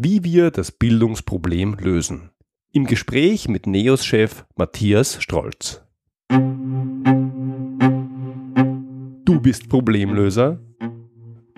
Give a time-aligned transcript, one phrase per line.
[0.00, 2.30] wie wir das Bildungsproblem lösen.
[2.70, 5.82] Im Gespräch mit NEOS-Chef Matthias Strolz.
[9.24, 10.60] Du bist Problemlöser?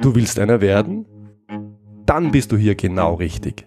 [0.01, 1.05] Du willst einer werden?
[2.07, 3.67] Dann bist du hier genau richtig.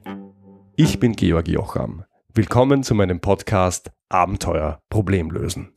[0.76, 2.06] Ich bin Georg Jocham.
[2.34, 5.72] Willkommen zu meinem Podcast Abenteuer Problemlösen.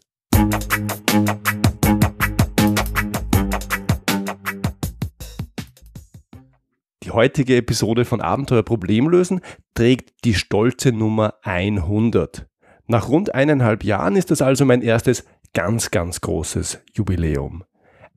[7.16, 9.40] Heutige Episode von Abenteuer Problemlösen
[9.74, 12.46] trägt die stolze Nummer 100.
[12.86, 15.24] Nach rund eineinhalb Jahren ist das also mein erstes
[15.54, 17.64] ganz, ganz großes Jubiläum.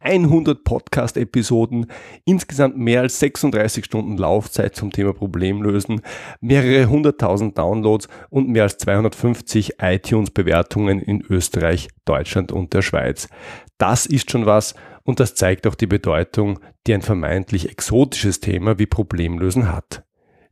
[0.02, 1.88] 100 Podcast-Episoden,
[2.26, 6.02] insgesamt mehr als 36 Stunden Laufzeit zum Thema Problemlösen,
[6.42, 13.30] mehrere hunderttausend Downloads und mehr als 250 iTunes-Bewertungen in Österreich, Deutschland und der Schweiz.
[13.78, 14.76] Das ist schon was
[15.10, 20.04] und das zeigt auch die Bedeutung, die ein vermeintlich exotisches Thema wie Problemlösen hat.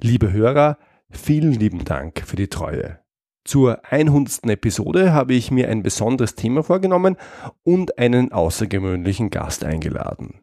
[0.01, 0.79] Liebe Hörer,
[1.11, 2.99] vielen lieben Dank für die Treue.
[3.45, 4.49] Zur 100.
[4.49, 7.17] Episode habe ich mir ein besonderes Thema vorgenommen
[7.61, 10.41] und einen außergewöhnlichen Gast eingeladen.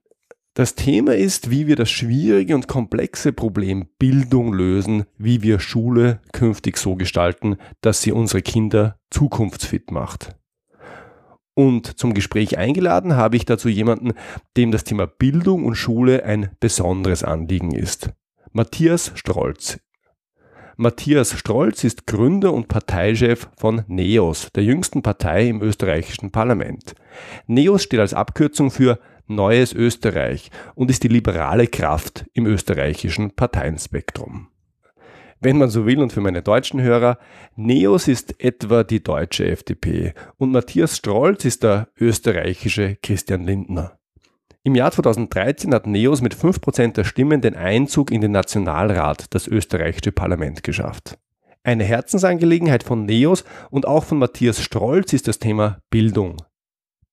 [0.55, 6.21] Das Thema ist, wie wir das schwierige und komplexe Problem Bildung lösen, wie wir Schule
[6.33, 10.37] künftig so gestalten, dass sie unsere Kinder zukunftsfit macht.
[11.55, 14.13] Und zum Gespräch eingeladen habe ich dazu jemanden,
[14.57, 18.11] dem das Thema Bildung und Schule ein besonderes Anliegen ist.
[18.53, 19.79] Matthias Strolz
[20.77, 26.97] Matthias Strolz ist Gründer und Parteichef von NEOS, der jüngsten Partei im österreichischen Parlament.
[27.47, 34.49] NEOS steht als Abkürzung für Neues Österreich und ist die liberale Kraft im österreichischen Parteienspektrum.
[35.45, 37.19] Wenn man so will und für meine deutschen Hörer,
[37.55, 43.99] NEOS ist etwa die deutsche FDP und Matthias Strolz ist der österreichische Christian Lindner.
[44.63, 49.47] Im Jahr 2013 hat NEOS mit 5% der Stimmen den Einzug in den Nationalrat, das
[49.47, 51.19] österreichische Parlament, geschafft.
[51.63, 56.39] Eine Herzensangelegenheit von NEOS und auch von Matthias Strolz ist das Thema Bildung.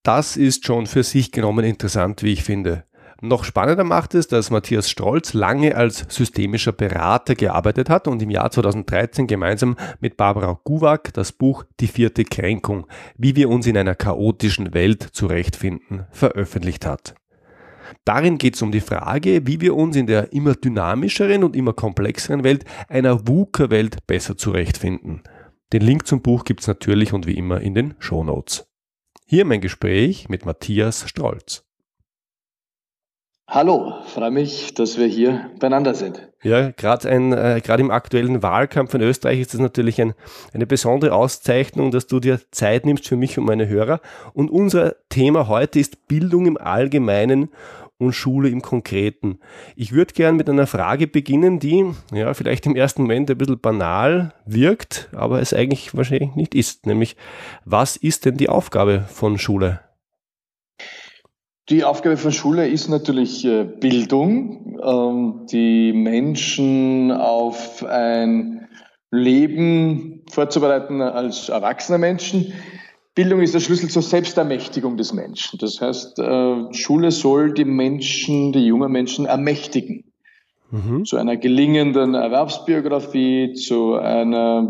[0.03, 2.85] Das ist schon für sich genommen interessant, wie ich finde.
[3.23, 8.31] Noch spannender macht es, dass Matthias Strolz lange als systemischer Berater gearbeitet hat und im
[8.31, 12.87] Jahr 2013 gemeinsam mit Barbara Guwak das Buch Die vierte Kränkung,
[13.17, 17.13] wie wir uns in einer chaotischen Welt zurechtfinden, veröffentlicht hat.
[18.05, 21.73] Darin geht es um die Frage, wie wir uns in der immer dynamischeren und immer
[21.73, 25.21] komplexeren Welt einer VUCA-Welt besser zurechtfinden.
[25.73, 28.67] Den Link zum Buch gibt es natürlich und wie immer in den Show Notes.
[29.27, 31.70] Hier mein Gespräch mit Matthias Strolz.
[33.53, 36.25] Hallo, freue mich, dass wir hier beieinander sind.
[36.41, 40.13] Ja, gerade äh, im aktuellen Wahlkampf in Österreich ist das natürlich ein,
[40.53, 43.99] eine besondere Auszeichnung, dass du dir Zeit nimmst für mich und meine Hörer.
[44.33, 47.49] Und unser Thema heute ist Bildung im Allgemeinen
[47.97, 49.37] und Schule im Konkreten.
[49.75, 53.59] Ich würde gern mit einer Frage beginnen, die ja vielleicht im ersten Moment ein bisschen
[53.59, 56.85] banal wirkt, aber es eigentlich wahrscheinlich nicht ist.
[56.85, 57.17] Nämlich,
[57.65, 59.81] was ist denn die Aufgabe von Schule?
[61.71, 68.67] Die Aufgabe von Schule ist natürlich äh, Bildung, ähm, die Menschen auf ein
[69.09, 72.51] Leben vorzubereiten als erwachsener Menschen,
[73.15, 75.59] Bildung ist der Schlüssel zur Selbstermächtigung des Menschen.
[75.59, 80.03] Das heißt, äh, Schule soll die Menschen, die jungen Menschen ermächtigen.
[80.71, 81.05] Mhm.
[81.05, 84.67] Zu einer gelingenden Erwerbsbiografie, zu einer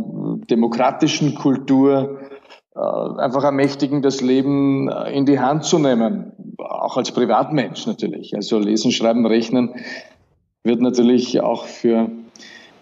[0.49, 2.20] demokratischen Kultur,
[2.81, 6.33] einfach ermächtigen, das Leben in die Hand zu nehmen.
[6.57, 8.35] Auch als Privatmensch natürlich.
[8.35, 9.75] Also lesen, schreiben, rechnen
[10.63, 12.09] wird natürlich auch für,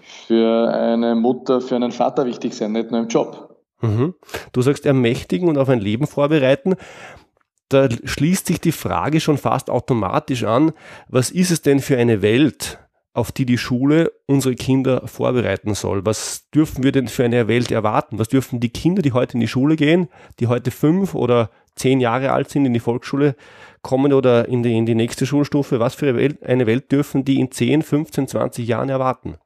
[0.02, 3.58] für eine Mutter, für einen Vater wichtig sein, nicht nur im Job.
[3.82, 4.16] Mhm.
[4.52, 6.76] Du sagst ermächtigen und auf ein Leben vorbereiten.
[7.70, 10.72] Da schließt sich die Frage schon fast automatisch an,
[11.08, 12.80] was ist es denn für eine Welt,
[13.14, 16.06] auf die die Schule unsere Kinder vorbereiten soll?
[16.06, 18.20] Was dürfen wir denn für eine Welt erwarten?
[18.20, 20.08] Was dürfen die Kinder, die heute in die Schule gehen,
[20.40, 23.36] die heute fünf oder zehn Jahre alt sind, in die Volksschule
[23.82, 26.10] kommen oder in die, in die nächste Schulstufe, was für
[26.44, 29.38] eine Welt, dürfen die in 10, 15, 20 Jahren erwarten?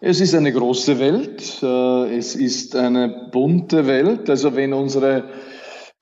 [0.00, 4.28] Es ist eine große Welt, äh, es ist eine bunte Welt.
[4.28, 5.24] Also wenn unsere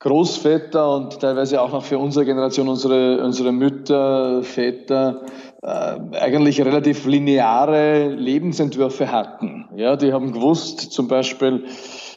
[0.01, 5.23] Großväter und teilweise auch noch für unsere Generation, unsere, unsere Mütter, Väter,
[5.67, 9.67] eigentlich relativ lineare Lebensentwürfe hatten.
[9.77, 11.65] Ja, die haben gewusst, zum Beispiel,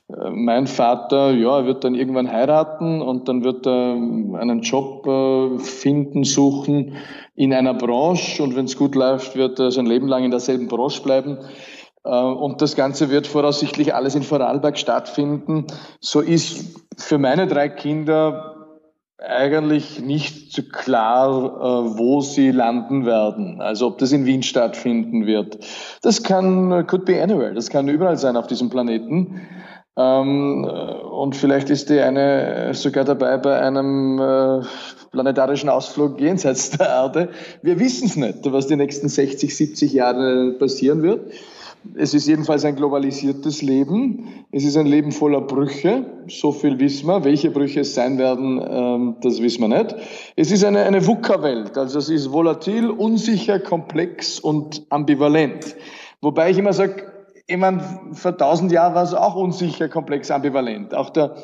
[0.10, 5.08] äh, mein Vater, ja, er wird dann irgendwann heiraten und dann wird er einen Job
[5.62, 6.96] finden, suchen
[7.36, 10.68] in einer Branche und wenn es gut läuft, wird er sein Leben lang in derselben
[10.68, 11.38] Branche bleiben.
[12.04, 15.68] Äh, und das Ganze wird voraussichtlich alles in Vorarlberg stattfinden.
[16.00, 18.57] So ist für meine drei Kinder
[19.20, 23.62] eigentlich nicht klar, äh, wo sie landen werden.
[23.62, 25.58] Also ob das in Wien stattfinden wird.
[26.02, 27.54] Das kann, could be anywhere.
[27.54, 29.42] Das kann überall sein auf diesem Planeten.
[29.98, 34.62] Ähm, und vielleicht ist die eine sogar dabei bei einem äh,
[35.12, 37.30] planetarischen Ausflug jenseits der Erde.
[37.64, 41.32] Wir wissen es nicht, was die nächsten 60, 70 Jahre passieren wird.
[41.96, 44.46] Es ist jedenfalls ein globalisiertes Leben.
[44.52, 46.24] Es ist ein Leben voller Brüche.
[46.28, 47.24] So viel wissen wir.
[47.24, 49.96] Welche Brüche es sein werden, ähm, das wissen wir nicht.
[50.36, 51.78] Es ist eine, eine VUCA-Welt.
[51.78, 55.76] Also es ist volatil, unsicher, komplex und ambivalent.
[56.22, 57.12] Wobei ich immer sage,
[57.48, 57.82] ich meine,
[58.12, 60.94] vor tausend Jahren war es auch unsicher, komplex, ambivalent.
[60.94, 61.36] Auch der,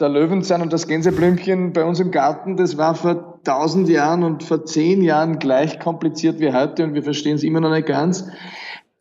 [0.00, 4.42] der Löwenzahn und das Gänseblümchen bei uns im Garten, das war vor tausend Jahren und
[4.42, 8.26] vor zehn Jahren gleich kompliziert wie heute und wir verstehen es immer noch nicht ganz.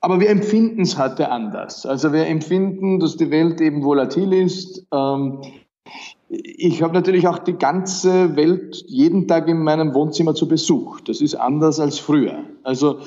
[0.04, 1.86] Aber wir empfinden es heute anders.
[1.86, 4.86] Also wir empfinden, dass die Welt eben volatil ist.
[4.92, 5.40] Ähm,
[6.28, 11.00] ich habe natürlich auch die ganze Welt jeden Tag in meinem Wohnzimmer zu Besuch.
[11.00, 12.40] Das ist anders als früher.
[12.64, 13.00] Also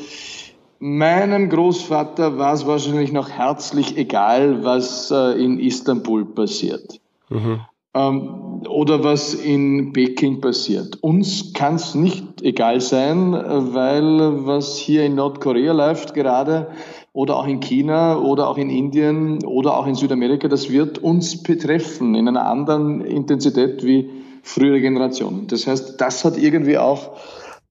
[0.78, 6.98] meinem Großvater war es wahrscheinlich noch herzlich egal, was äh, in Istanbul passiert.
[7.28, 7.60] Mhm.
[7.96, 11.02] Ähm, oder was in Peking passiert.
[11.02, 16.68] Uns kann es nicht egal sein, weil was hier in Nordkorea läuft gerade
[17.12, 21.42] oder auch in China oder auch in Indien oder auch in Südamerika, das wird uns
[21.42, 24.10] betreffen in einer anderen Intensität wie
[24.42, 25.46] frühere Generationen.
[25.46, 27.16] Das heißt, das hat irgendwie auch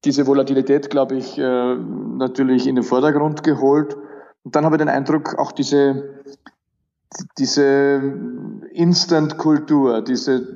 [0.04, 3.95] diese Volatilität, glaube ich, äh, natürlich in den Vordergrund geholt.
[4.44, 6.22] Und dann habe ich den Eindruck, auch diese,
[7.37, 8.01] diese
[8.71, 10.47] Instant-Kultur, diese,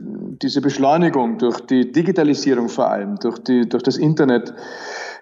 [0.42, 4.54] diese Beschleunigung durch die Digitalisierung vor allem, durch, die, durch das Internet,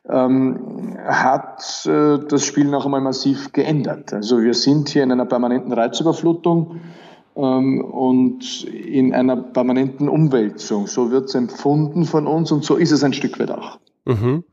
[0.09, 4.13] ähm, hat äh, das Spiel noch einmal massiv geändert.
[4.13, 6.79] Also wir sind hier in einer permanenten Reizüberflutung
[7.35, 10.87] ähm, und in einer permanenten Umwälzung.
[10.87, 13.79] So wird es empfunden von uns und so ist es ein Stück weit auch.
[14.05, 14.43] Mhm.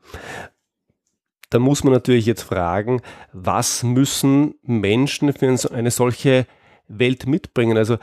[1.49, 3.01] Da muss man natürlich jetzt fragen,
[3.31, 6.47] was müssen Menschen für eine solche
[6.87, 7.77] Welt mitbringen?
[7.77, 7.97] Also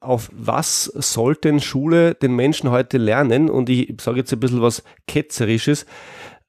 [0.00, 3.50] auf was sollte Schule den Menschen heute lernen?
[3.50, 5.84] Und ich sage jetzt ein bisschen was Ketzerisches.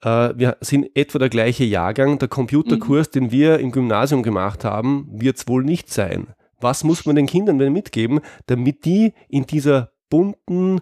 [0.04, 2.18] Äh, wir sind etwa der gleiche Jahrgang.
[2.20, 3.12] Der Computerkurs, mhm.
[3.12, 6.28] den wir im Gymnasium gemacht haben, wird es wohl nicht sein.
[6.60, 10.82] Was muss man den Kindern denn mitgeben, damit die in dieser bunten,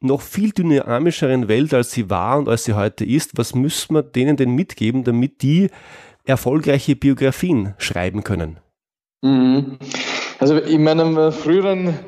[0.00, 4.04] noch viel dynamischeren Welt, als sie war und als sie heute ist, was müssen wir
[4.04, 5.70] denen denn mitgeben, damit die
[6.24, 8.60] erfolgreiche Biografien schreiben können?
[9.22, 9.78] Mhm.
[10.38, 11.98] Also in meinem früheren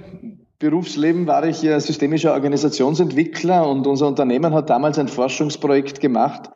[0.59, 6.51] Berufsleben war ich ja systemischer Organisationsentwickler und unser Unternehmen hat damals ein Forschungsprojekt gemacht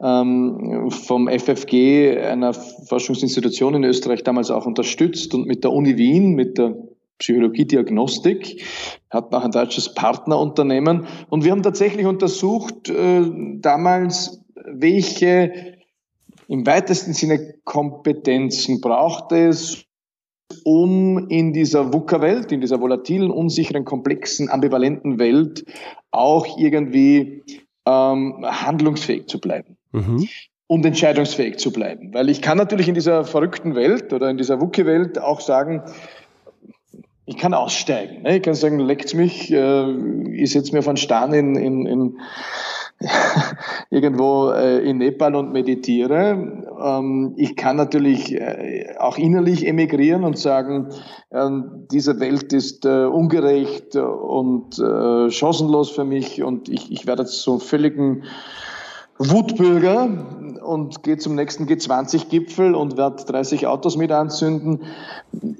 [0.00, 6.34] ähm, vom FFG, einer Forschungsinstitution in Österreich, damals auch unterstützt und mit der Uni Wien,
[6.34, 6.76] mit der
[7.18, 8.62] Psychologie-Diagnostik,
[9.10, 11.06] hat noch ein deutsches Partnerunternehmen.
[11.28, 13.22] Und wir haben tatsächlich untersucht äh,
[13.60, 15.74] damals, welche
[16.48, 19.84] im weitesten Sinne Kompetenzen braucht es,
[20.64, 25.64] um in dieser VUCA-Welt, in dieser volatilen, unsicheren, komplexen, ambivalenten Welt
[26.10, 27.42] auch irgendwie
[27.86, 29.76] ähm, handlungsfähig zu bleiben.
[29.92, 30.28] Mhm.
[30.66, 32.14] Und entscheidungsfähig zu bleiben.
[32.14, 35.82] Weil ich kann natürlich in dieser verrückten Welt oder in dieser WUKI-Welt auch sagen,
[37.26, 38.22] ich kann aussteigen.
[38.22, 38.36] Ne?
[38.36, 39.90] Ich kann sagen, leckt mich, äh,
[40.32, 42.18] ich setze mir von Stern in, in, in
[43.90, 46.64] irgendwo äh, in Nepal und meditiere.
[46.82, 50.88] Ähm, ich kann natürlich äh, auch innerlich emigrieren und sagen,
[51.30, 51.48] äh,
[51.90, 57.58] diese Welt ist äh, ungerecht und chancenlos für mich und ich, ich werde zu so
[57.58, 58.24] völligen
[59.18, 60.08] Wutbürger
[60.64, 64.82] und gehe zum nächsten G20-Gipfel und werde 30 Autos mit anzünden.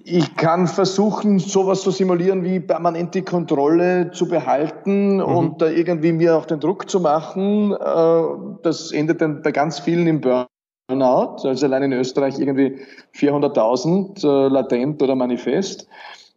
[0.05, 5.23] Ich kann versuchen, sowas zu simulieren wie permanent die Kontrolle zu behalten mhm.
[5.23, 7.73] und da irgendwie mir auch den Druck zu machen.
[7.73, 8.23] Äh,
[8.63, 11.47] das endet dann bei ganz vielen im Burnout.
[11.47, 12.79] Also allein in Österreich irgendwie
[13.15, 15.87] 400.000 äh, latent oder manifest.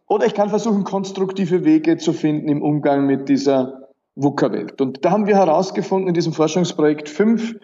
[0.06, 3.87] Oder ich kann versuchen, konstruktive Wege zu finden im Umgang mit dieser
[4.18, 4.80] VUCA-Welt.
[4.80, 7.54] Und da haben wir herausgefunden in diesem Forschungsprojekt fünf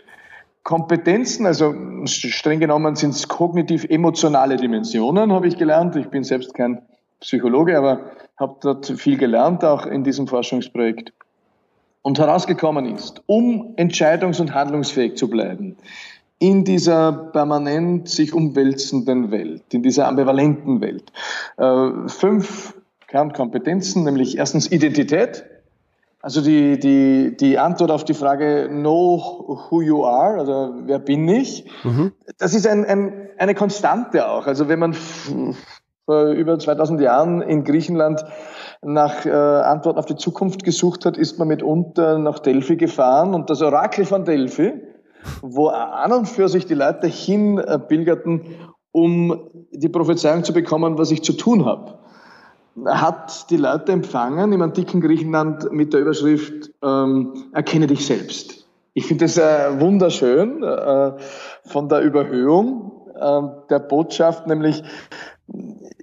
[0.62, 1.74] Kompetenzen, also
[2.06, 5.94] streng genommen sind es kognitiv-emotionale Dimensionen, habe ich gelernt.
[5.96, 6.80] Ich bin selbst kein
[7.20, 11.12] Psychologe, aber habe dort viel gelernt, auch in diesem Forschungsprojekt.
[12.00, 15.76] Und herausgekommen ist, um entscheidungs- und handlungsfähig zu bleiben,
[16.38, 21.12] in dieser permanent sich umwälzenden Welt, in dieser ambivalenten Welt,
[21.56, 22.74] äh, fünf
[23.08, 25.44] Kernkompetenzen, nämlich erstens Identität,
[26.24, 31.28] also die, die, die Antwort auf die Frage Know who you are, oder wer bin
[31.28, 32.12] ich, mhm.
[32.38, 34.46] das ist ein, ein, eine Konstante auch.
[34.46, 34.96] Also wenn man
[36.06, 38.24] vor über 2000 Jahren in Griechenland
[38.80, 43.50] nach äh, Antworten auf die Zukunft gesucht hat, ist man mitunter nach Delphi gefahren und
[43.50, 44.72] das Orakel von Delphi,
[45.42, 48.48] wo an und für sich die Leute hinpilgerten, äh,
[48.92, 51.98] um die Prophezeiung zu bekommen, was ich zu tun habe,
[52.86, 58.66] hat die Leute empfangen im antiken Griechenland mit der Überschrift ähm, Erkenne dich selbst.
[58.94, 61.12] Ich finde das äh, wunderschön äh,
[61.64, 63.40] von der Überhöhung äh,
[63.70, 64.82] der Botschaft, nämlich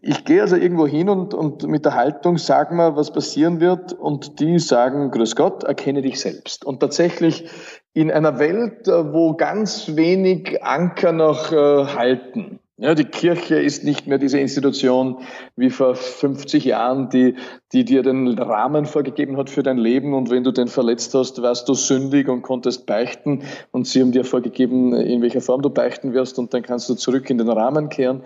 [0.01, 3.94] ich gehe also irgendwo hin und, und mit der Haltung sag mal, was passieren wird
[3.94, 6.63] und die sagen, grüß Gott, erkenne dich selbst.
[6.66, 7.50] Und tatsächlich
[7.94, 13.83] in einer Welt, äh, wo ganz wenig Anker noch äh, halten, ja, die Kirche ist
[13.83, 15.19] nicht mehr diese Institution
[15.55, 17.35] wie vor 50 Jahren, die,
[17.73, 20.15] die dir den Rahmen vorgegeben hat für dein Leben.
[20.15, 23.43] Und wenn du den verletzt hast, warst du sündig und konntest beichten.
[23.69, 26.39] Und sie haben dir vorgegeben, in welcher Form du beichten wirst.
[26.39, 28.23] Und dann kannst du zurück in den Rahmen kehren.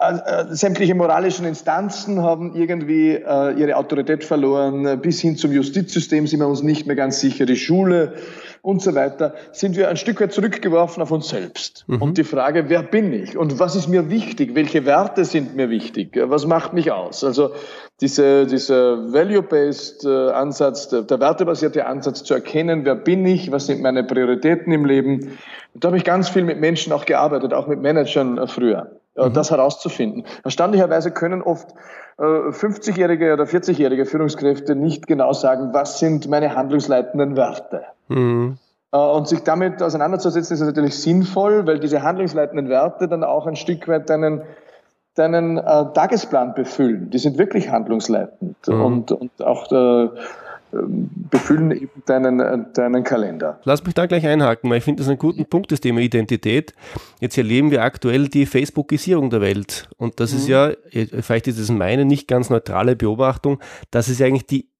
[0.00, 6.26] Äh, äh, sämtliche moralischen Instanzen haben irgendwie äh, ihre Autorität verloren, bis hin zum Justizsystem
[6.26, 8.12] sind wir uns nicht mehr ganz sicher, die Schule
[8.62, 11.84] und so weiter, sind wir ein Stück weit zurückgeworfen auf uns selbst.
[11.88, 12.00] Mhm.
[12.00, 15.68] Und die Frage, wer bin ich und was ist mir wichtig, welche Werte sind mir
[15.68, 17.24] wichtig, was macht mich aus?
[17.24, 17.50] Also
[18.00, 23.82] diese, dieser Value-Based Ansatz, der, der wertebasierte Ansatz zu erkennen, wer bin ich, was sind
[23.82, 25.38] meine Prioritäten im Leben.
[25.74, 29.32] da habe ich ganz viel mit Menschen auch gearbeitet, auch mit Managern früher mhm.
[29.32, 30.24] das herauszufinden.
[30.44, 31.70] Erstaunlicherweise können oft
[32.18, 37.82] äh, 50-jährige oder 40-jährige Führungskräfte nicht genau sagen, was sind meine handlungsleitenden Werte.
[38.08, 38.58] Mhm.
[38.92, 43.56] Äh, und sich damit auseinanderzusetzen, ist natürlich sinnvoll, weil diese handlungsleitenden Werte dann auch ein
[43.56, 44.42] Stück weit deinen,
[45.14, 47.10] deinen äh, Tagesplan befüllen.
[47.10, 48.82] Die sind wirklich handlungsleitend mhm.
[48.82, 50.08] und, und auch äh,
[50.72, 53.60] befüllen eben deinen, deinen Kalender.
[53.64, 56.74] Lass mich da gleich einhaken, weil ich finde das einen guten Punkt, das Thema Identität.
[57.20, 59.88] Jetzt erleben wir aktuell die Facebookisierung der Welt.
[59.98, 60.38] Und das mhm.
[60.38, 60.70] ist ja,
[61.20, 63.60] vielleicht ist es meine nicht ganz neutrale Beobachtung,
[63.90, 64.70] das ist eigentlich die,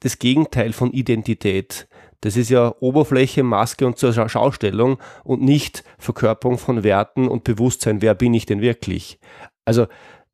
[0.00, 1.86] das Gegenteil von Identität.
[2.22, 8.00] Das ist ja Oberfläche, Maske und zur Schaustellung und nicht Verkörperung von Werten und Bewusstsein,
[8.00, 9.20] wer bin ich denn wirklich.
[9.66, 9.86] Also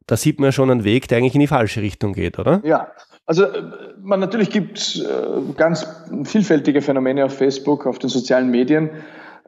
[0.07, 2.61] da sieht man schon einen Weg, der eigentlich in die falsche Richtung geht, oder?
[2.65, 2.89] Ja,
[3.27, 3.63] also äh,
[4.01, 5.87] man natürlich gibt äh, ganz
[6.25, 8.91] vielfältige Phänomene auf Facebook, auf den sozialen Medien.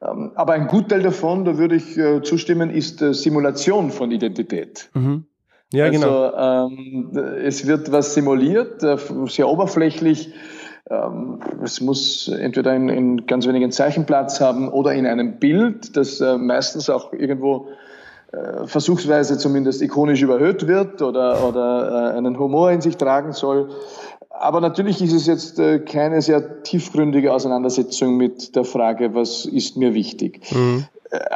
[0.01, 4.91] Ähm, aber ein Gutteil davon, da würde ich äh, zustimmen, ist Simulation von Identität.
[4.95, 5.25] Mhm.
[5.73, 6.69] Ja, also, genau.
[6.69, 8.81] Ähm, es wird was simuliert,
[9.27, 10.33] sehr oberflächlich.
[10.89, 15.97] Ähm, es muss entweder in, in, ganz wenigen Zeichen Platz haben oder in einem Bild,
[15.97, 17.69] das meistens auch irgendwo
[18.67, 23.71] versuchsweise zumindest ikonisch überhöht wird oder, oder äh, einen Humor in sich tragen soll.
[24.31, 29.77] Aber natürlich ist es jetzt äh, keine sehr tiefgründige Auseinandersetzung mit der Frage, was ist
[29.77, 30.41] mir wichtig.
[30.53, 30.85] Mhm.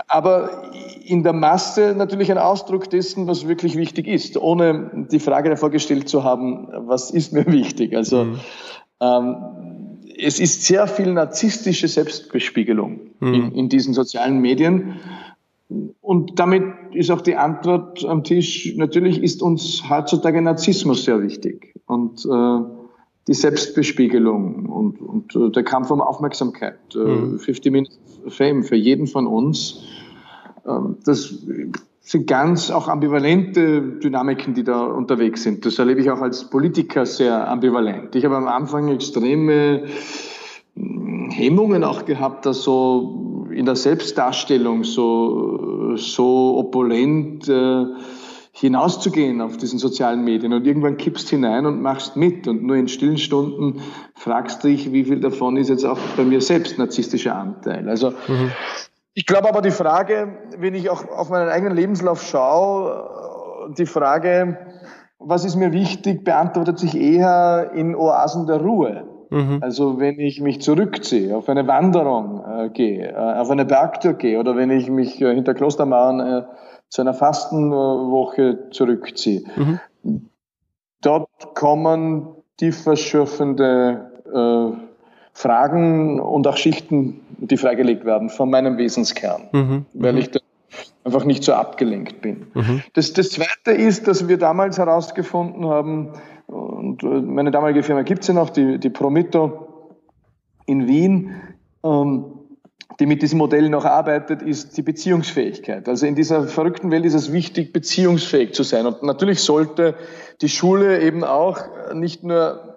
[0.08, 0.72] Aber
[1.04, 5.70] in der Masse natürlich ein Ausdruck dessen, was wirklich wichtig ist, ohne die Frage davor
[5.70, 7.94] gestellt zu haben, was ist mir wichtig.
[7.94, 8.40] Also mhm.
[9.00, 9.36] ähm,
[10.20, 13.34] es ist sehr viel narzisstische Selbstbespiegelung mhm.
[13.34, 14.96] in, in diesen sozialen Medien.
[16.00, 21.74] Und damit ist auch die Antwort am Tisch, natürlich ist uns heutzutage Narzissmus sehr wichtig
[21.86, 22.60] und äh,
[23.26, 27.38] die Selbstbespiegelung und, und äh, der Kampf um Aufmerksamkeit, äh, mhm.
[27.38, 27.98] 50 Minutes
[28.28, 29.84] Fame für jeden von uns.
[30.64, 30.70] Äh,
[31.04, 31.34] das
[32.00, 35.66] sind ganz auch ambivalente Dynamiken, die da unterwegs sind.
[35.66, 38.16] Das erlebe ich auch als Politiker sehr ambivalent.
[38.16, 39.82] Ich habe am Anfang extreme
[40.74, 47.84] hm, Hemmungen auch gehabt, da so in der Selbstdarstellung so, so opulent äh,
[48.52, 52.88] hinauszugehen auf diesen sozialen Medien und irgendwann kippst hinein und machst mit und nur in
[52.88, 53.80] stillen Stunden
[54.14, 57.88] fragst dich, wie viel davon ist jetzt auch bei mir selbst narzisstischer Anteil.
[57.88, 58.50] Also mhm.
[59.14, 64.58] ich glaube aber die Frage, wenn ich auch auf meinen eigenen Lebenslauf schaue, die Frage,
[65.18, 69.07] was ist mir wichtig, beantwortet sich eher in Oasen der Ruhe.
[69.30, 69.58] Mhm.
[69.60, 74.38] Also wenn ich mich zurückziehe, auf eine Wanderung äh, gehe, äh, auf eine Bergtour gehe
[74.38, 76.42] oder wenn ich mich äh, hinter Klostermauern äh,
[76.88, 80.28] zu einer Fastenwoche zurückziehe, mhm.
[81.00, 82.28] dort kommen
[82.60, 84.76] die verschürfende äh,
[85.32, 89.86] Fragen und auch Schichten, die freigelegt werden von meinem Wesenskern, mhm.
[89.94, 90.18] weil mhm.
[90.18, 90.40] ich da
[91.08, 92.46] einfach nicht so abgelenkt bin.
[92.54, 92.82] Mhm.
[92.92, 96.12] Das, das Zweite ist, dass wir damals herausgefunden haben,
[96.46, 99.94] und äh, meine damalige Firma gibt es ja noch, die, die Promito
[100.66, 101.34] in Wien,
[101.84, 102.24] ähm,
[103.00, 105.88] die mit diesem Modell noch arbeitet, ist die Beziehungsfähigkeit.
[105.88, 108.86] Also in dieser verrückten Welt ist es wichtig, beziehungsfähig zu sein.
[108.86, 109.94] Und natürlich sollte
[110.40, 111.58] die Schule eben auch
[111.94, 112.67] nicht nur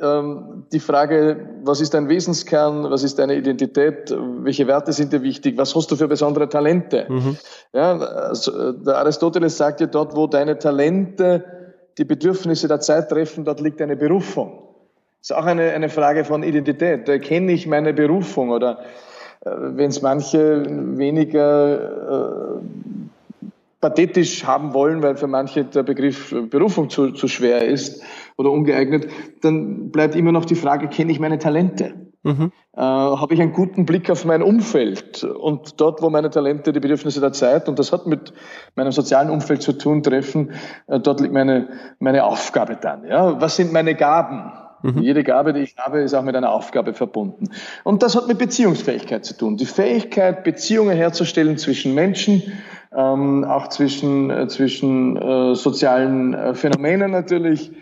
[0.00, 5.58] die Frage, was ist dein Wesenskern, was ist deine Identität, welche Werte sind dir wichtig,
[5.58, 7.06] was hast du für besondere Talente?
[7.08, 7.36] Mhm.
[7.74, 11.44] Ja, also der Aristoteles sagt ja, dort, wo deine Talente
[11.98, 14.62] die Bedürfnisse der Zeit treffen, dort liegt deine Berufung.
[15.20, 17.06] Das ist auch eine, eine Frage von Identität.
[17.06, 18.78] Erkenne ich meine Berufung oder
[19.44, 20.64] äh, wenn es manche
[20.96, 28.02] weniger äh, pathetisch haben wollen, weil für manche der Begriff Berufung zu, zu schwer ist
[28.40, 29.06] oder ungeeignet,
[29.42, 31.94] dann bleibt immer noch die Frage, kenne ich meine Talente?
[32.22, 32.52] Mhm.
[32.74, 36.80] Äh, Habe ich einen guten Blick auf mein Umfeld und dort, wo meine Talente die
[36.80, 38.32] Bedürfnisse der Zeit, und das hat mit
[38.74, 40.52] meinem sozialen Umfeld zu tun, treffen,
[40.86, 41.68] äh, dort liegt meine,
[41.98, 43.04] meine Aufgabe dann.
[43.06, 43.40] Ja?
[43.40, 44.52] Was sind meine Gaben?
[44.82, 45.02] Mhm.
[45.02, 47.50] Jede Gabe, die ich habe, ist auch mit einer Aufgabe verbunden.
[47.84, 49.58] Und das hat mit Beziehungsfähigkeit zu tun.
[49.58, 52.42] Die Fähigkeit, Beziehungen herzustellen zwischen Menschen,
[52.96, 57.72] ähm, auch zwischen, äh, zwischen äh, sozialen äh, Phänomenen natürlich,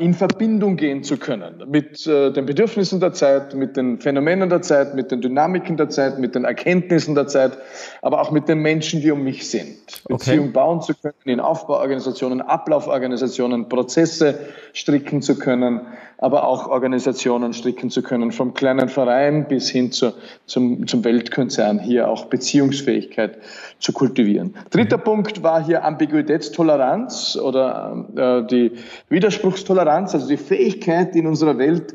[0.00, 4.62] in Verbindung gehen zu können mit äh, den Bedürfnissen der Zeit, mit den Phänomenen der
[4.62, 7.58] Zeit, mit den Dynamiken der Zeit, mit den Erkenntnissen der Zeit,
[8.00, 10.02] aber auch mit den Menschen, die um mich sind.
[10.08, 10.52] Beziehung okay.
[10.52, 14.38] bauen zu können, in Aufbauorganisationen, Ablauforganisationen, Prozesse
[14.72, 15.82] stricken zu können,
[16.18, 20.12] aber auch Organisationen stricken zu können, vom kleinen Verein bis hin zu,
[20.46, 23.38] zum, zum Weltkonzern, hier auch Beziehungsfähigkeit
[23.78, 24.54] zu kultivieren.
[24.70, 28.72] Dritter Punkt war hier Ambiguitätstoleranz oder äh, die
[29.08, 31.94] Widerspruchstoleranz, also die Fähigkeit in unserer Welt,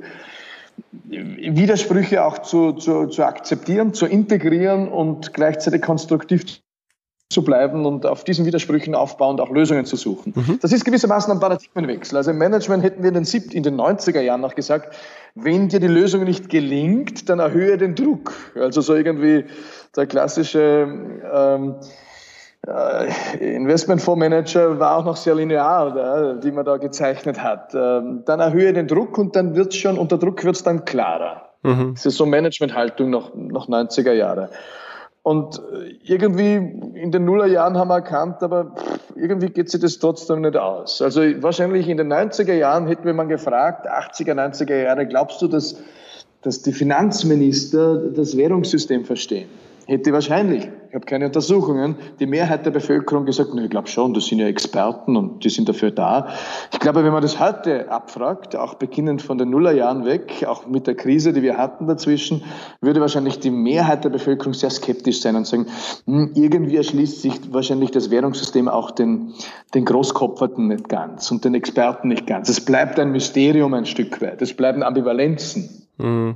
[1.03, 6.43] Widersprüche auch zu, zu, zu akzeptieren, zu integrieren und gleichzeitig konstruktiv
[7.31, 10.33] zu bleiben und auf diesen Widersprüchen aufbauend auch Lösungen zu suchen.
[10.35, 10.59] Mhm.
[10.61, 12.17] Das ist gewissermaßen ein Paradigmenwechsel.
[12.17, 14.95] Also im Management hätten wir in den, 70, in den 90er Jahren noch gesagt,
[15.35, 18.33] wenn dir die Lösung nicht gelingt, dann erhöhe den Druck.
[18.55, 19.45] Also so irgendwie
[19.95, 20.87] der klassische
[21.33, 21.75] ähm,
[22.67, 27.73] äh, Investmentfondsmanager war auch noch sehr linear, da, die man da gezeichnet hat.
[27.73, 31.49] Ähm, dann erhöhe den Druck und dann wird schon, unter Druck wird es dann klarer.
[31.63, 31.93] Mhm.
[31.95, 34.49] Das ist so Managementhaltung noch, noch 90er Jahre.
[35.23, 36.55] Und äh, irgendwie
[36.99, 38.73] in den Nullerjahren haben wir erkannt, aber
[39.15, 41.01] irgendwie geht sich das trotzdem nicht aus.
[41.01, 45.47] Also wahrscheinlich in den 90er Jahren hätten wir mal gefragt, 80er, 90er Jahre, glaubst du,
[45.47, 45.77] dass,
[46.41, 49.49] dass die Finanzminister das Währungssystem verstehen?
[49.87, 54.25] Hätte wahrscheinlich ich habe keine Untersuchungen, die Mehrheit der Bevölkerung gesagt, ich glaube schon, das
[54.25, 56.27] sind ja Experten und die sind dafür da.
[56.73, 60.87] Ich glaube, wenn man das heute abfragt, auch beginnend von den Nullerjahren weg, auch mit
[60.87, 62.43] der Krise, die wir hatten dazwischen,
[62.81, 65.67] würde wahrscheinlich die Mehrheit der Bevölkerung sehr skeptisch sein und sagen,
[66.05, 69.33] hm, irgendwie erschließt sich wahrscheinlich das Währungssystem auch den,
[69.73, 72.49] den Großkopferten nicht ganz und den Experten nicht ganz.
[72.49, 74.41] Es bleibt ein Mysterium ein Stück weit.
[74.41, 75.87] Es bleiben Ambivalenzen.
[75.97, 76.35] Mhm.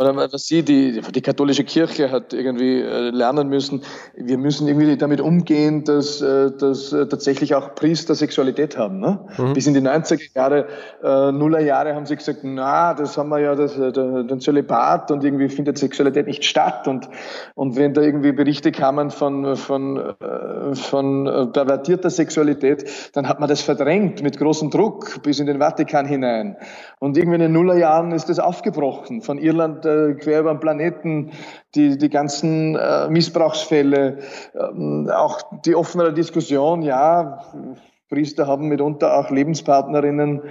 [0.00, 3.82] Oder was sie, die, die katholische Kirche hat irgendwie äh, lernen müssen,
[4.16, 8.98] wir müssen irgendwie damit umgehen, dass, äh, dass äh, tatsächlich auch Priester Sexualität haben.
[8.98, 9.20] Ne?
[9.36, 9.52] Mhm.
[9.52, 10.68] Bis in die 90er Jahre,
[11.04, 15.50] äh, Nullerjahre haben sie gesagt, na, das haben wir ja, das, den Zölibat und irgendwie
[15.50, 16.88] findet Sexualität nicht statt.
[16.88, 17.10] Und,
[17.54, 20.14] und wenn da irgendwie Berichte kamen von, von,
[20.72, 26.06] von pervertierter Sexualität, dann hat man das verdrängt mit großem Druck bis in den Vatikan
[26.06, 26.56] hinein.
[27.00, 29.20] Und irgendwie in den Nullerjahren ist das aufgebrochen.
[29.20, 31.30] Von Irland äh, quer über den Planeten,
[31.74, 34.18] die, die ganzen äh, Missbrauchsfälle,
[34.54, 37.40] äh, auch die offenere Diskussion, ja,
[38.10, 40.42] Priester haben mitunter auch Lebenspartnerinnen,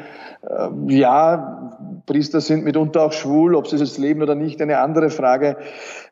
[0.41, 4.79] äh, ja, Priester sind mitunter auch schwul, ob sie es jetzt leben oder nicht, eine
[4.79, 5.57] andere Frage.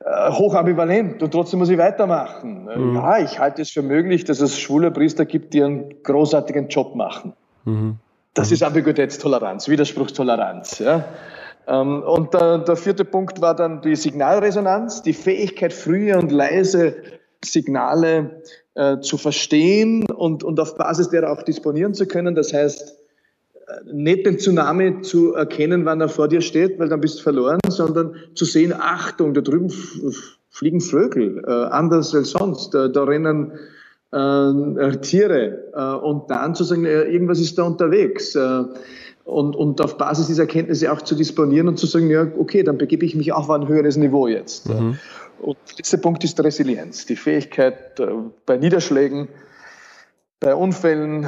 [0.04, 2.66] Äh, hoch ambivalent und trotzdem muss ich weitermachen.
[2.66, 2.96] Mhm.
[2.96, 6.96] Ja, ich halte es für möglich, dass es schwule Priester gibt, die einen großartigen Job
[6.96, 7.34] machen.
[7.64, 7.96] Mhm.
[8.34, 10.80] Das ist Ambiguitätstoleranz, Widerspruchstoleranz.
[10.80, 11.06] Ja.
[11.68, 16.96] Ähm, und der, der vierte Punkt war dann die Signalresonanz, die Fähigkeit, frühe und leise
[17.44, 18.42] Signale
[18.76, 22.36] äh, zu verstehen und, und auf Basis derer auch disponieren zu können.
[22.36, 22.98] Das heißt,
[23.68, 27.24] äh, nicht den Tsunami zu erkennen, wann er vor dir steht, weil dann bist du
[27.24, 29.70] verloren, sondern zu sehen, Achtung, da drüben
[30.50, 33.52] fliegen Vögel, äh, anders als sonst, da, da rennen
[34.12, 38.38] äh, Tiere äh, und dann zu sagen, äh, irgendwas ist da unterwegs.
[39.28, 42.64] Äh, und, und auf Basis dieser Kenntnisse auch zu disponieren und zu sagen, ja, okay,
[42.64, 44.70] dann begebe ich mich auch auf ein höheres Niveau jetzt.
[44.70, 44.98] Mhm.
[45.40, 48.08] Und der letzte Punkt ist Resilienz, die Fähigkeit äh,
[48.46, 49.28] bei Niederschlägen,
[50.40, 51.28] bei Unfällen,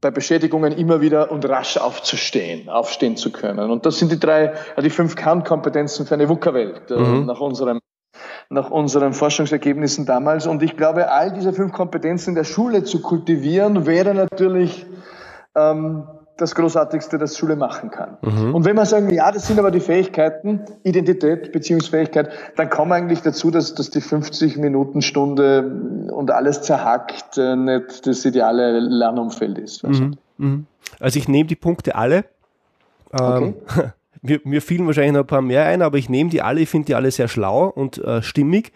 [0.00, 3.70] bei Beschädigungen immer wieder und rasch aufzustehen, aufstehen zu können.
[3.70, 7.26] Und das sind die drei, die fünf Kernkompetenzen für eine VUCA-Welt mhm.
[7.26, 7.80] nach unserem
[8.52, 10.48] nach unseren Forschungsergebnissen damals.
[10.48, 14.86] Und ich glaube, all diese fünf Kompetenzen in der Schule zu kultivieren, wäre natürlich
[15.54, 16.02] ähm,
[16.40, 18.16] das Großartigste, das Schule machen kann.
[18.22, 18.54] Mhm.
[18.54, 23.22] Und wenn wir sagen, ja, das sind aber die Fähigkeiten, Identität, Beziehungsfähigkeit, dann kommen eigentlich
[23.22, 29.58] dazu, dass, dass die 50 Minuten Stunde und alles zerhackt äh, nicht das ideale Lernumfeld
[29.58, 29.82] ist.
[29.84, 30.16] Mhm.
[30.38, 30.66] Mhm.
[30.98, 32.24] Also ich nehme die Punkte alle
[33.12, 33.90] Ähm, okay.
[34.22, 36.68] mir, mir fielen wahrscheinlich noch ein paar mehr ein, aber ich nehme die alle, ich
[36.68, 38.72] finde die alle sehr schlau und äh, stimmig.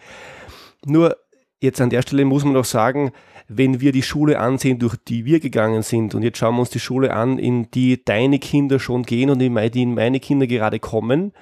[0.85, 1.17] Nur
[1.59, 3.11] jetzt an der Stelle muss man doch sagen,
[3.47, 6.69] wenn wir die Schule ansehen, durch die wir gegangen sind, und jetzt schauen wir uns
[6.69, 10.79] die Schule an, in die deine Kinder schon gehen und in die meine Kinder gerade
[10.79, 11.33] kommen,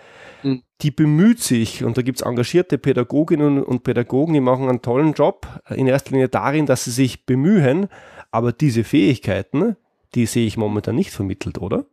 [0.44, 0.64] mhm.
[0.82, 5.14] die bemüht sich, und da gibt es engagierte Pädagoginnen und Pädagogen, die machen einen tollen
[5.14, 7.88] Job, in erster Linie darin, dass sie sich bemühen,
[8.32, 9.78] aber diese Fähigkeiten,
[10.16, 11.86] die sehe ich momentan nicht vermittelt, oder?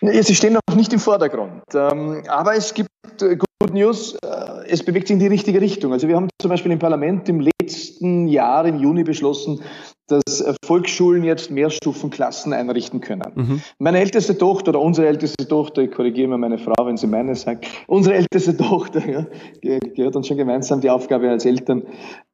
[0.00, 1.62] Sie stehen noch nicht im Vordergrund.
[1.74, 2.88] Ähm, aber es gibt
[3.20, 5.92] äh, Good News, äh, es bewegt sich in die richtige Richtung.
[5.92, 9.60] Also wir haben zum Beispiel im Parlament im letzten Jahr im Juni beschlossen,
[10.08, 13.32] dass äh, Volksschulen jetzt Mehrstufenklassen einrichten können.
[13.34, 13.60] Mhm.
[13.78, 17.34] Meine älteste Tochter oder unsere älteste Tochter, ich korrigiere mal meine Frau, wenn sie meine
[17.34, 19.26] sagt, unsere älteste Tochter, ja,
[19.62, 21.82] die, hat dann schon gemeinsam die Aufgabe als Eltern,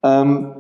[0.04, 0.54] ähm,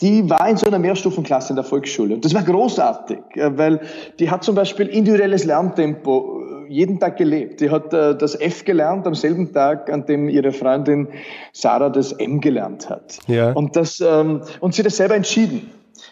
[0.00, 2.14] die war in so einer Mehrstufenklasse in der Volksschule.
[2.14, 3.80] Und das war großartig, weil
[4.18, 7.60] die hat zum Beispiel individuelles Lerntempo äh, jeden Tag gelebt.
[7.60, 11.08] Die hat äh, das F gelernt am selben Tag, an dem ihre Freundin
[11.52, 13.18] Sarah das M gelernt hat.
[13.26, 13.52] Ja.
[13.52, 15.70] Und, das, ähm, und sie hat das selber entschieden.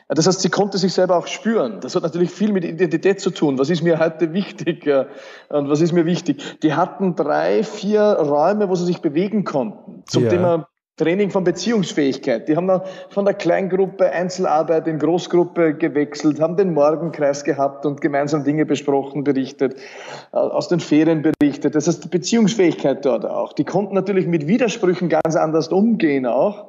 [0.08, 1.80] Das heißt, sie konnte sich selber auch spüren.
[1.80, 3.58] Das hat natürlich viel mit Identität zu tun.
[3.58, 4.86] Was ist mir heute wichtig
[5.48, 6.60] und was ist mir wichtig?
[6.62, 10.02] Die hatten drei, vier Räume, wo sie sich bewegen konnten.
[10.06, 10.30] Zum ja.
[10.30, 10.68] Thema
[11.02, 12.48] Training von Beziehungsfähigkeit.
[12.48, 18.00] Die haben dann von der Kleingruppe Einzelarbeit in Großgruppe gewechselt, haben den Morgenkreis gehabt und
[18.00, 19.74] gemeinsam Dinge besprochen, berichtet,
[20.32, 21.74] äh, aus den Ferien berichtet.
[21.74, 23.52] Das heißt, Beziehungsfähigkeit dort auch.
[23.52, 26.66] Die konnten natürlich mit Widersprüchen ganz anders umgehen auch,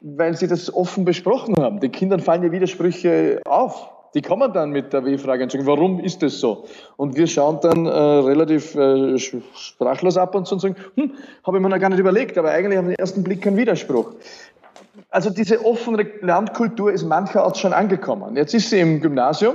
[0.00, 1.80] weil sie das offen besprochen haben.
[1.80, 6.00] Den Kindern fallen ja Widersprüche auf die kommen dann mit der W-Frage und sagen, warum
[6.00, 6.64] ist das so?
[6.96, 11.12] Und wir schauen dann äh, relativ äh, sprachlos ab und, sagen, hm,
[11.44, 14.12] habe ich mir noch gar nicht überlegt, aber eigentlich den ersten Blick kein Widerspruch.
[15.10, 18.36] Also diese offene Lernkultur ist mancherorts schon angekommen.
[18.36, 19.54] Jetzt ist sie im Gymnasium.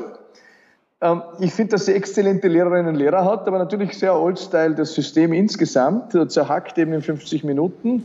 [1.02, 4.94] Ähm, ich finde, dass sie exzellente Lehrerinnen und Lehrer hat, aber natürlich sehr old-style das
[4.94, 8.04] System insgesamt, zerhackt eben in 50 Minuten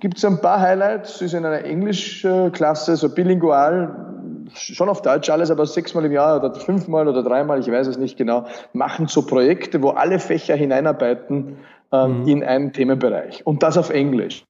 [0.00, 1.18] gibt es ein paar Highlights.
[1.18, 4.19] Sie ist in einer Englischklasse, so bilingual,
[4.54, 7.98] schon auf Deutsch alles, aber sechsmal im Jahr oder fünfmal oder dreimal, ich weiß es
[7.98, 11.58] nicht genau, machen so Projekte, wo alle Fächer hineinarbeiten
[11.92, 12.28] ähm, mhm.
[12.28, 13.46] in einen Themenbereich.
[13.46, 14.44] Und das auf Englisch.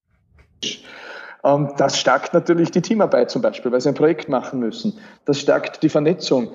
[1.45, 4.99] Ähm, das stärkt natürlich die Teamarbeit zum Beispiel, weil sie ein Projekt machen müssen.
[5.25, 6.51] Das stärkt die Vernetzung.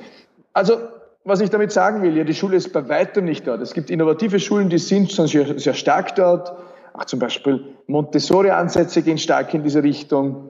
[0.54, 0.78] Also,
[1.24, 3.62] was ich damit sagen will, ja, die Schule ist bei weitem nicht dort.
[3.62, 6.54] Es gibt innovative Schulen, die sind schon sehr, sehr stark dort.
[6.94, 10.50] Auch zum Beispiel Montessori-Ansätze gehen stark in diese Richtung.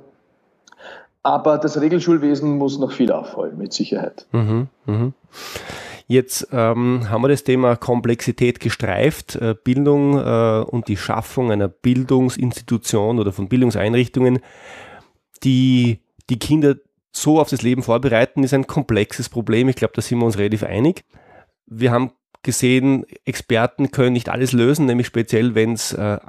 [1.26, 4.28] Aber das Regelschulwesen muss noch viel aufholen, mit Sicherheit.
[4.32, 5.12] Mhm, mh.
[6.06, 11.68] Jetzt ähm, haben wir das Thema Komplexität gestreift, äh, Bildung äh, und die Schaffung einer
[11.68, 14.38] Bildungsinstitution oder von Bildungseinrichtungen,
[15.44, 16.76] die die Kinder
[17.12, 19.68] so auf das Leben vorbereiten, ist ein komplexes Problem.
[19.68, 21.06] Ich glaube, da sind wir uns relativ einig.
[21.66, 22.12] Wir haben
[22.44, 26.20] gesehen, Experten können nicht alles lösen, nämlich speziell, wenn es äh,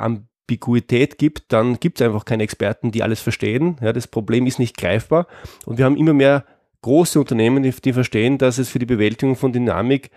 [0.46, 3.76] Ambiguität gibt, dann gibt es einfach keine Experten, die alles verstehen.
[3.80, 5.26] Ja, das Problem ist nicht greifbar.
[5.64, 6.44] Und wir haben immer mehr
[6.82, 10.10] große Unternehmen, die, die verstehen, dass es für die Bewältigung von Dynamik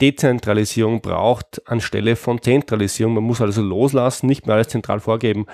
[0.00, 3.14] Dezentralisierung braucht anstelle von Zentralisierung.
[3.14, 5.46] Man muss also loslassen, nicht mehr alles zentral vorgeben.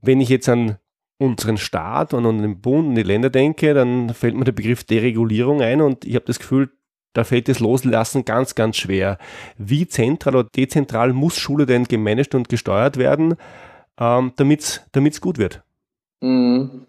[0.00, 0.78] Wenn ich jetzt an
[1.18, 4.84] unseren Staat und an den Bund und die Länder denke, dann fällt mir der Begriff
[4.84, 6.70] Deregulierung ein und ich habe das Gefühl,
[7.12, 9.18] da fällt das Loslassen ganz, ganz schwer.
[9.56, 13.34] Wie zentral oder dezentral muss Schule denn gemanagt und gesteuert werden,
[13.98, 15.62] ähm, damit es gut wird?
[16.20, 16.86] Mhm.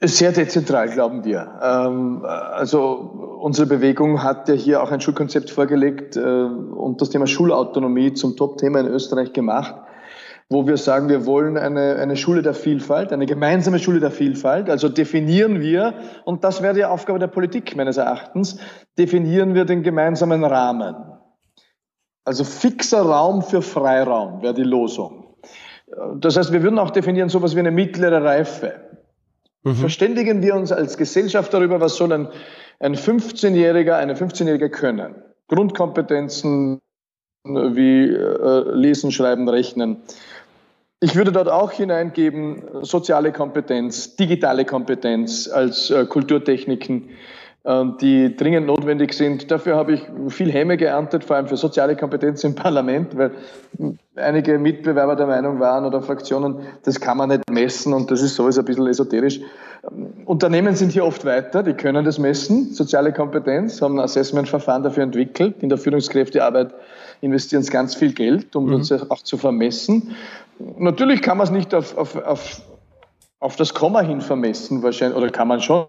[0.00, 1.60] Sehr dezentral, glauben wir.
[1.62, 7.26] Ähm, also unsere Bewegung hat ja hier auch ein Schulkonzept vorgelegt äh, und das Thema
[7.26, 9.74] Schulautonomie zum Top-Thema in Österreich gemacht
[10.50, 14.68] wo wir sagen, wir wollen eine, eine Schule der Vielfalt, eine gemeinsame Schule der Vielfalt.
[14.68, 18.58] Also definieren wir, und das wäre die Aufgabe der Politik meines Erachtens,
[18.98, 20.96] definieren wir den gemeinsamen Rahmen.
[22.24, 25.36] Also fixer Raum für Freiraum wäre die Losung.
[26.16, 28.80] Das heißt, wir würden auch definieren sowas wie eine mittlere Reife.
[29.62, 29.74] Mhm.
[29.76, 32.28] Verständigen wir uns als Gesellschaft darüber, was soll ein,
[32.80, 35.16] ein 15-Jähriger, eine 15-Jährige können?
[35.48, 36.80] Grundkompetenzen
[37.44, 39.98] wie äh, Lesen, Schreiben, Rechnen.
[41.00, 47.10] Ich würde dort auch hineingeben soziale Kompetenz, digitale Kompetenz als äh, Kulturtechniken,
[47.66, 49.50] die dringend notwendig sind.
[49.50, 53.30] Dafür habe ich viel Häme geerntet, vor allem für soziale Kompetenz im Parlament, weil
[54.16, 58.34] einige Mitbewerber der Meinung waren oder Fraktionen, das kann man nicht messen und das ist
[58.34, 59.40] sowieso ein bisschen esoterisch.
[60.26, 65.02] Unternehmen sind hier oft weiter, die können das messen, soziale Kompetenz, haben ein Assessmentverfahren dafür
[65.02, 65.62] entwickelt.
[65.62, 66.74] In der Führungskräftearbeit
[67.22, 68.86] investieren sie ganz viel Geld, um mhm.
[68.86, 70.14] das auch zu vermessen.
[70.78, 72.62] Natürlich kann man es nicht auf, auf, auf,
[73.40, 75.86] auf das Komma hin vermessen, wahrscheinlich, oder kann man schon.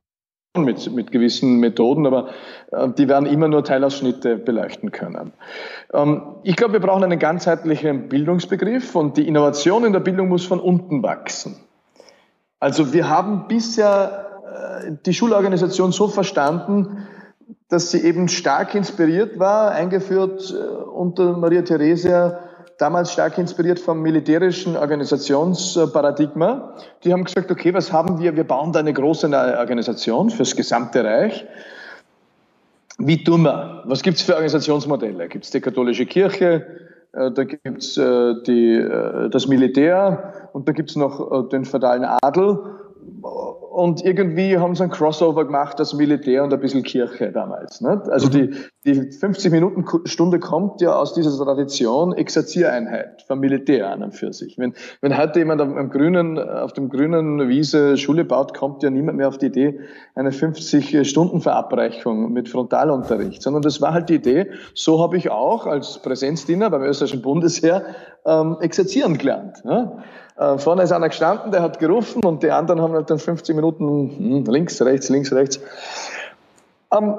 [0.64, 2.30] Mit, mit gewissen Methoden, aber
[2.72, 5.34] äh, die werden immer nur Teilausschnitte beleuchten können.
[5.94, 10.46] Ähm, ich glaube, wir brauchen einen ganzheitlichen Bildungsbegriff und die Innovation in der Bildung muss
[10.46, 11.58] von unten wachsen.
[12.60, 17.08] Also wir haben bisher äh, die Schulorganisation so verstanden,
[17.68, 22.40] dass sie eben stark inspiriert war, eingeführt äh, unter Maria Theresia
[22.78, 26.76] damals stark inspiriert vom militärischen Organisationsparadigma.
[27.04, 28.36] Die haben gesagt, okay, was haben wir?
[28.36, 31.46] Wir bauen da eine große Organisation fürs gesamte Reich.
[32.98, 33.84] Wie tun wir?
[33.86, 35.28] Was gibt es für Organisationsmodelle?
[35.28, 36.66] Gibt es die katholische Kirche?
[37.16, 42.06] Äh, da gibt es äh, äh, das Militär und da gibt es noch den feudalen
[42.22, 42.60] Adel
[43.22, 47.82] und irgendwie haben sie ein Crossover gemacht, das Militär und ein bisschen Kirche damals.
[47.82, 48.10] Nicht?
[48.10, 48.52] Also die,
[48.86, 54.32] die 50 Minuten Stunde kommt ja aus dieser Tradition Exerziereinheit vom Militär an und für
[54.32, 54.58] sich.
[54.58, 59.18] Wenn, wenn heute jemand am, grünen, auf dem grünen Wiese Schule baut, kommt ja niemand
[59.18, 59.80] mehr auf die Idee,
[60.16, 65.30] eine 50 Stunden Verabreichung mit Frontalunterricht, sondern das war halt die Idee, so habe ich
[65.30, 67.84] auch als Präsenzdiener beim österreichischen Bundesheer
[68.26, 69.62] ähm, exerzieren gelernt.
[69.66, 69.98] Ja?
[70.38, 73.56] Äh, vorne ist einer gestanden, der hat gerufen und die anderen haben halt dann 50
[73.56, 75.60] Minuten hm, links, rechts, links, rechts.
[76.92, 77.16] Ähm,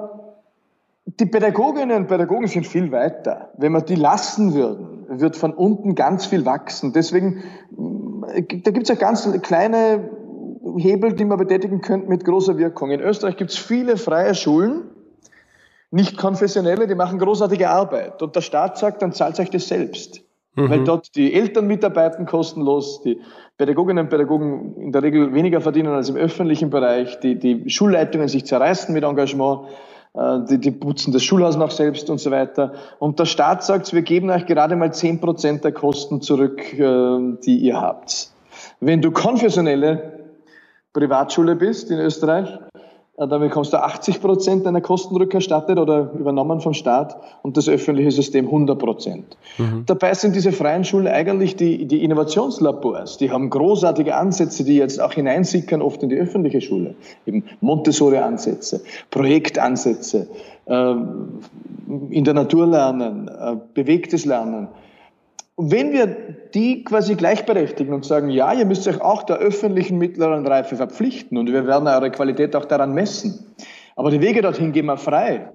[1.06, 3.50] die Pädagoginnen und Pädagogen sind viel weiter.
[3.56, 6.92] Wenn wir die lassen würden, wird von unten ganz viel wachsen.
[6.92, 7.42] Deswegen,
[8.34, 10.10] äh, da gibt es ja ganz kleine
[10.76, 12.90] Hebel, die man betätigen könnte mit großer Wirkung.
[12.90, 14.90] In Österreich gibt es viele freie Schulen,
[15.90, 18.20] nicht konfessionelle, die machen großartige Arbeit.
[18.20, 20.25] Und der Staat sagt, dann zahlt euch das selbst.
[20.56, 20.70] Mhm.
[20.70, 23.20] Weil dort die Eltern mitarbeiten kostenlos, die
[23.58, 28.28] Pädagoginnen und Pädagogen in der Regel weniger verdienen als im öffentlichen Bereich, die, die Schulleitungen
[28.28, 29.68] sich zerreißen mit Engagement,
[30.14, 32.72] äh, die, die putzen das Schulhaus noch selbst und so weiter.
[32.98, 37.36] Und der Staat sagt, wir geben euch gerade mal zehn Prozent der Kosten zurück, äh,
[37.44, 38.30] die ihr habt.
[38.80, 40.20] Wenn du konfessionelle
[40.94, 42.48] Privatschule bist in Österreich,
[43.16, 47.68] äh, dann bekommst du 80 Prozent deiner Kosten rückerstattet oder übernommen vom Staat und das
[47.68, 49.36] öffentliche System 100 Prozent.
[49.58, 49.84] Mhm.
[49.86, 53.18] Dabei sind diese freien Schulen eigentlich die, die Innovationslabors.
[53.18, 56.94] Die haben großartige Ansätze, die jetzt auch hineinsickern, oft in die öffentliche Schule.
[57.26, 60.28] Eben Montessori-Ansätze, Projektansätze,
[60.66, 60.94] äh,
[62.10, 64.68] in der Natur lernen, äh, bewegtes Lernen.
[65.56, 66.06] Und wenn wir
[66.54, 71.38] die quasi gleichberechtigen und sagen, ja, ihr müsst euch auch der öffentlichen mittleren Reife verpflichten
[71.38, 73.54] und wir werden eure Qualität auch daran messen.
[73.96, 75.50] Aber die Wege dorthin gehen wir frei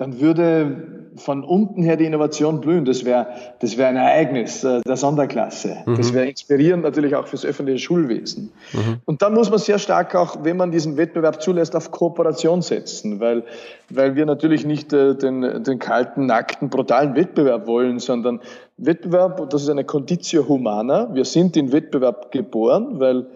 [0.00, 2.86] dann würde von unten her die Innovation blühen.
[2.86, 3.26] Das wäre
[3.58, 5.76] das wäre ein Ereignis äh, der Sonderklasse.
[5.84, 5.96] Mhm.
[5.96, 8.50] Das wäre inspirierend natürlich auch fürs öffentliche Schulwesen.
[8.72, 9.00] Mhm.
[9.04, 13.20] Und dann muss man sehr stark auch, wenn man diesen Wettbewerb zulässt, auf Kooperation setzen,
[13.20, 13.44] weil,
[13.90, 18.40] weil wir natürlich nicht äh, den, den kalten, nackten, brutalen Wettbewerb wollen, sondern
[18.82, 21.10] Wettbewerb, das ist eine Conditio Humana.
[21.12, 23.26] Wir sind in Wettbewerb geboren, weil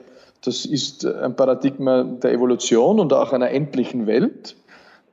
[0.42, 4.56] das ist ein Paradigma der Evolution und auch einer endlichen Welt.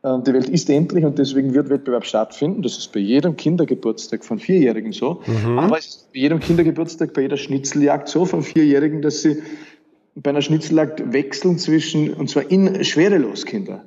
[0.04, 2.62] Äh, die Welt ist endlich und deswegen wird Wettbewerb stattfinden.
[2.62, 5.22] Das ist bei jedem Kindergeburtstag von Vierjährigen so.
[5.26, 5.60] Mhm.
[5.60, 9.42] Aber es ist bei jedem Kindergeburtstag, bei jeder Schnitzeljagd so von Vierjährigen, dass sie
[10.16, 13.84] bei einer Schnitzeljagd wechseln zwischen, und zwar in, schwerelos Kinder,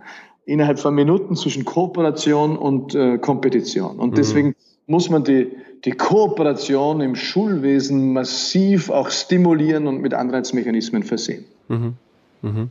[0.46, 3.98] innerhalb von Minuten zwischen Kooperation und äh, Kompetition.
[3.98, 4.54] Und mhm.
[4.86, 5.52] Muss man die,
[5.84, 11.44] die Kooperation im Schulwesen massiv auch stimulieren und mit Anreizmechanismen versehen.
[11.68, 11.94] Mhm.
[12.42, 12.70] Mhm.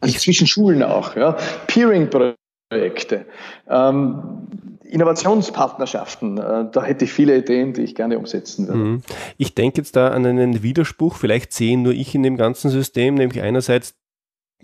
[0.00, 1.36] Also zwischen Schulen auch, ja.
[1.66, 3.26] Peering-Projekte Projekte.
[3.68, 4.48] Ähm,
[4.84, 8.80] Innovationspartnerschaften, äh, da hätte ich viele Ideen, die ich gerne umsetzen würde.
[8.80, 9.02] Mhm.
[9.36, 13.14] Ich denke jetzt da an einen Widerspruch, vielleicht sehen nur ich in dem ganzen System,
[13.14, 13.94] nämlich einerseits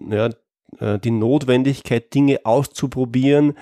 [0.00, 0.30] ja,
[0.80, 3.54] die Notwendigkeit, Dinge auszuprobieren,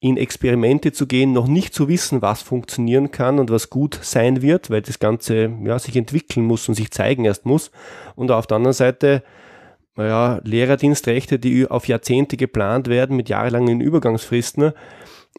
[0.00, 4.40] in Experimente zu gehen, noch nicht zu wissen, was funktionieren kann und was gut sein
[4.40, 7.70] wird, weil das Ganze ja, sich entwickeln muss und sich zeigen erst muss.
[8.14, 9.22] Und auf der anderen Seite
[9.96, 14.72] naja, Lehrerdienstrechte, die auf Jahrzehnte geplant werden mit jahrelangen Übergangsfristen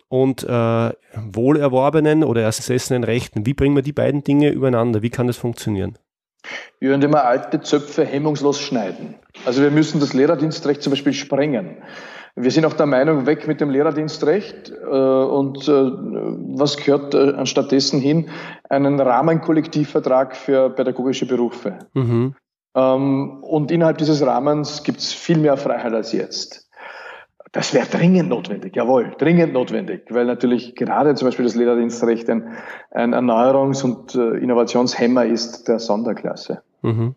[0.07, 3.45] und äh, wohlerworbenen oder ersessenen Rechten.
[3.45, 5.01] Wie bringen wir die beiden Dinge übereinander?
[5.01, 5.97] Wie kann das funktionieren?
[6.79, 9.15] Wir werden immer alte Zöpfe hemmungslos schneiden.
[9.45, 11.77] Also wir müssen das Lehrerdienstrecht zum Beispiel sprengen.
[12.35, 17.31] Wir sind auch der Meinung, weg mit dem Lehrerdienstrecht äh, und äh, was gehört äh,
[17.33, 18.29] anstattdessen hin?
[18.69, 21.79] Einen Rahmenkollektivvertrag für pädagogische Berufe.
[21.93, 22.35] Mhm.
[22.75, 26.64] Ähm, und innerhalb dieses Rahmens gibt es viel mehr Freiheit als jetzt.
[27.55, 32.49] Das wäre dringend notwendig, jawohl, dringend notwendig, weil natürlich gerade zum Beispiel das Lehrerdienstrecht ein,
[32.91, 36.63] ein Erneuerungs- und äh, Innovationshemmer ist der Sonderklasse.
[36.81, 37.15] Mhm.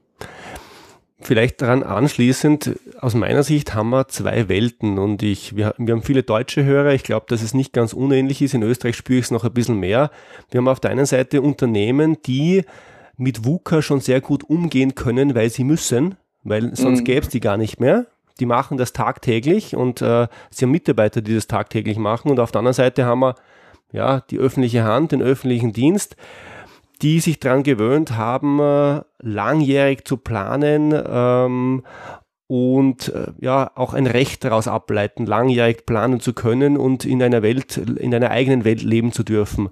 [1.18, 6.02] Vielleicht daran anschließend, aus meiner Sicht haben wir zwei Welten und ich, wir, wir haben
[6.02, 6.94] viele deutsche Hörer.
[6.94, 8.54] Ich glaube, dass es nicht ganz unähnlich ist.
[8.54, 10.12] In Österreich spüre ich es noch ein bisschen mehr.
[10.52, 12.62] Wir haben auf der einen Seite Unternehmen, die
[13.16, 17.04] mit VUCA schon sehr gut umgehen können, weil sie müssen, weil sonst mhm.
[17.04, 18.06] gäbe es die gar nicht mehr.
[18.40, 22.30] Die machen das tagtäglich und äh, sie haben Mitarbeiter, die das tagtäglich machen.
[22.30, 23.34] Und auf der anderen Seite haben wir
[23.92, 26.16] ja die öffentliche Hand, den öffentlichen Dienst,
[27.02, 31.84] die sich daran gewöhnt haben, äh, langjährig zu planen ähm,
[32.46, 37.42] und äh, ja auch ein Recht daraus ableiten, langjährig planen zu können und in einer
[37.42, 39.70] Welt, in einer eigenen Welt leben zu dürfen.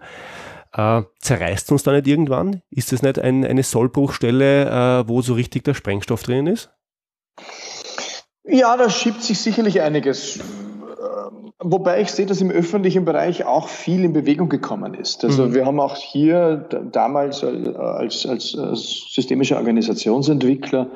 [0.73, 2.63] Äh, zerreißt uns da nicht irgendwann?
[2.71, 6.71] Ist das nicht ein, eine Sollbruchstelle, äh, wo so richtig der Sprengstoff drin ist?
[8.49, 10.41] Ja, da schiebt sich sicherlich einiges.
[11.59, 15.25] Wobei ich sehe, dass im öffentlichen Bereich auch viel in Bewegung gekommen ist.
[15.25, 15.55] Also mhm.
[15.55, 20.89] wir haben auch hier damals als, als, als systemischer Organisationsentwickler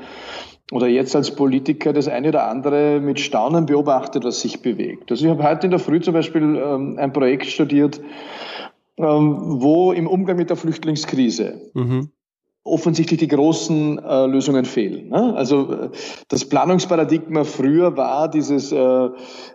[0.71, 5.11] oder jetzt als Politiker das eine oder andere mit Staunen beobachtet, was sich bewegt.
[5.11, 8.01] Also ich habe heute in der Früh zum Beispiel ähm, ein Projekt studiert,
[8.99, 12.11] ähm, wo im Umgang mit der Flüchtlingskrise mhm.
[12.63, 15.09] Offensichtlich die großen äh, Lösungen fehlen.
[15.09, 15.35] Ne?
[15.35, 15.91] Also äh,
[16.29, 19.09] das Planungsparadigma früher war dieses, äh,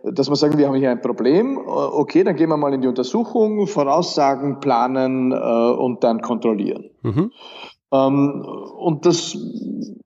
[0.03, 2.81] dass man sagen, wir haben hier ein Problem, äh, okay, dann gehen wir mal in
[2.81, 6.89] die Untersuchung, Voraussagen, planen äh, und dann kontrollieren.
[7.03, 7.31] Mhm.
[7.95, 8.45] Ähm,
[8.77, 9.37] und das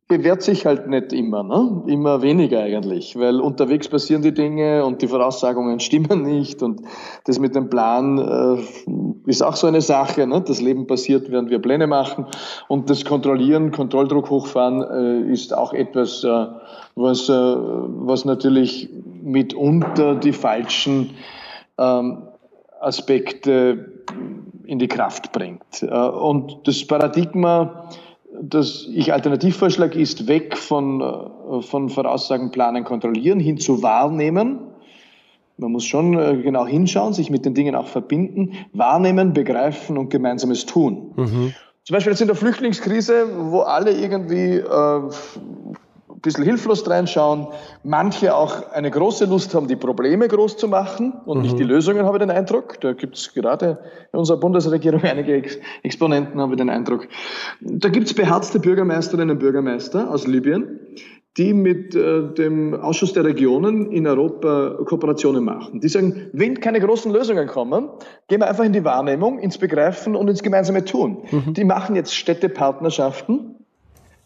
[0.08, 1.84] bewährt sich halt nicht immer, ne?
[1.86, 6.82] immer weniger eigentlich, weil unterwegs passieren die Dinge und die Voraussagungen stimmen nicht und
[7.25, 10.25] das mit dem Plan äh, ist auch so eine Sache.
[10.25, 10.41] Ne?
[10.41, 12.25] Das Leben passiert, während wir Pläne machen
[12.67, 16.47] und das Kontrollieren, Kontrolldruck hochfahren äh, ist auch etwas, äh,
[16.95, 18.89] was, äh, was natürlich
[19.21, 21.12] mitunter die falschen
[21.78, 22.23] ähm,
[22.82, 23.91] Aspekte
[24.70, 25.82] in die Kraft bringt.
[25.82, 27.90] Äh, und das Paradigma,
[28.40, 34.60] das ich alternativ vorschlage, ist weg von, äh, von Voraussagen, Planen, Kontrollieren hin zu Wahrnehmen.
[35.58, 40.10] Man muss schon äh, genau hinschauen, sich mit den Dingen auch verbinden, wahrnehmen, begreifen und
[40.10, 41.12] gemeinsames tun.
[41.16, 41.54] Mhm.
[41.84, 45.02] Zum Beispiel jetzt in der Flüchtlingskrise, wo alle irgendwie äh,
[46.20, 47.48] ein bisschen hilflos reinschauen,
[47.84, 51.44] manche auch eine große Lust haben, die Probleme groß zu machen und mhm.
[51.44, 52.80] nicht die Lösungen, habe ich den Eindruck.
[52.82, 53.80] Da gibt es gerade
[54.12, 57.08] in unserer Bundesregierung einige Ex Exponenten, habe ich den Eindruck.
[57.62, 60.82] Da gibt es beherzte Bürgermeisterinnen und Bürgermeister aus Libyen,
[61.38, 65.80] die mit äh, dem Ausschuss der Regionen in Europa Kooperationen machen.
[65.80, 67.88] Die sagen, wenn keine großen Lösungen kommen,
[68.28, 71.24] gehen wir einfach in die Wahrnehmung, ins Begreifen und ins gemeinsame Tun.
[71.32, 71.54] Mhm.
[71.54, 73.59] Die machen jetzt Städtepartnerschaften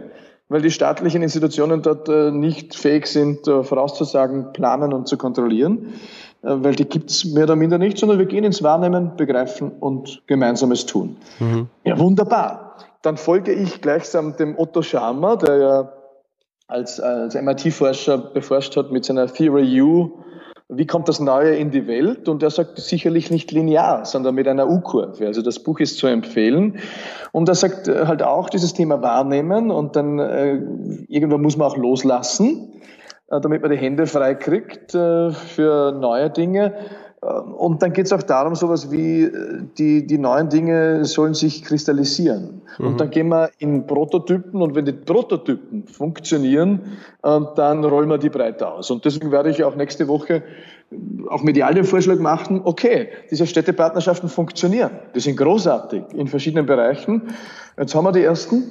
[0.49, 5.95] weil die staatlichen Institutionen dort äh, nicht fähig sind, äh, vorauszusagen, planen und zu kontrollieren,
[6.43, 10.23] äh, weil die gibt's mehr oder minder nicht, sondern wir gehen ins Wahrnehmen, begreifen und
[10.27, 11.17] Gemeinsames tun.
[11.39, 11.69] Mhm.
[11.85, 12.77] Ja, wunderbar.
[13.03, 15.93] Dann folge ich gleichsam dem Otto Scharmer, der ja
[16.67, 20.25] als, als MIT-Forscher beforscht hat mit seiner Theory U
[20.69, 22.29] wie kommt das Neue in die Welt?
[22.29, 25.27] Und er sagt sicherlich nicht linear, sondern mit einer U-Kurve.
[25.27, 26.79] Also das Buch ist zu empfehlen.
[27.33, 30.55] Und er sagt äh, halt auch dieses Thema wahrnehmen und dann äh,
[31.09, 32.73] irgendwann muss man auch loslassen,
[33.29, 36.75] äh, damit man die Hände frei kriegt äh, für neue Dinge.
[37.25, 41.35] Ähm, und dann geht es auch darum, sowas wie äh, die, die neuen Dinge sollen
[41.35, 42.63] sich kristallisieren.
[42.79, 42.87] Mhm.
[42.87, 48.19] Und dann gehen wir in Prototypen und wenn die Prototypen funktionieren, äh, dann rollen wir
[48.19, 48.91] die breit aus.
[48.91, 50.43] Und deswegen werde ich auch nächste Woche
[51.29, 54.91] auch medial den Vorschlag machen, okay, diese Städtepartnerschaften funktionieren.
[55.15, 57.23] Die sind großartig in verschiedenen Bereichen.
[57.79, 58.65] Jetzt haben wir die ersten.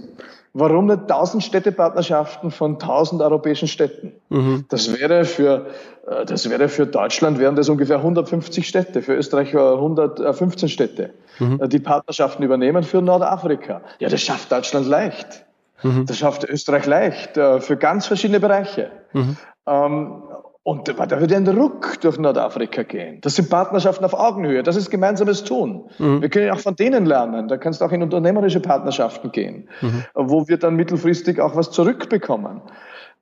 [0.56, 4.14] Warum nicht 1000 Städtepartnerschaften von 1000 europäischen Städten?
[4.30, 4.66] Mhm.
[4.70, 5.66] Das wäre für,
[6.08, 11.60] äh, das wäre für Deutschland wären das ungefähr 150 Städte, für Österreich 115 Städte, mhm.
[11.60, 13.82] Äh, die Partnerschaften übernehmen für Nordafrika.
[14.00, 15.46] Ja, das schafft Deutschland leicht.
[15.82, 16.06] Mhm.
[16.06, 18.92] Das schafft Österreich leicht, äh, für ganz verschiedene Bereiche.
[19.14, 19.38] Mhm.
[19.66, 20.24] Ähm,
[20.66, 23.20] und da wird ein Ruck durch Nordafrika gehen.
[23.20, 24.64] Das sind Partnerschaften auf Augenhöhe.
[24.64, 25.90] Das ist gemeinsames Tun.
[26.00, 26.22] Mhm.
[26.22, 27.50] Wir können auch von denen lernen.
[27.50, 30.06] Da kannst du auch in unternehmerische Partnerschaften gehen, mhm.
[30.16, 32.62] wo wir dann mittelfristig auch was zurückbekommen.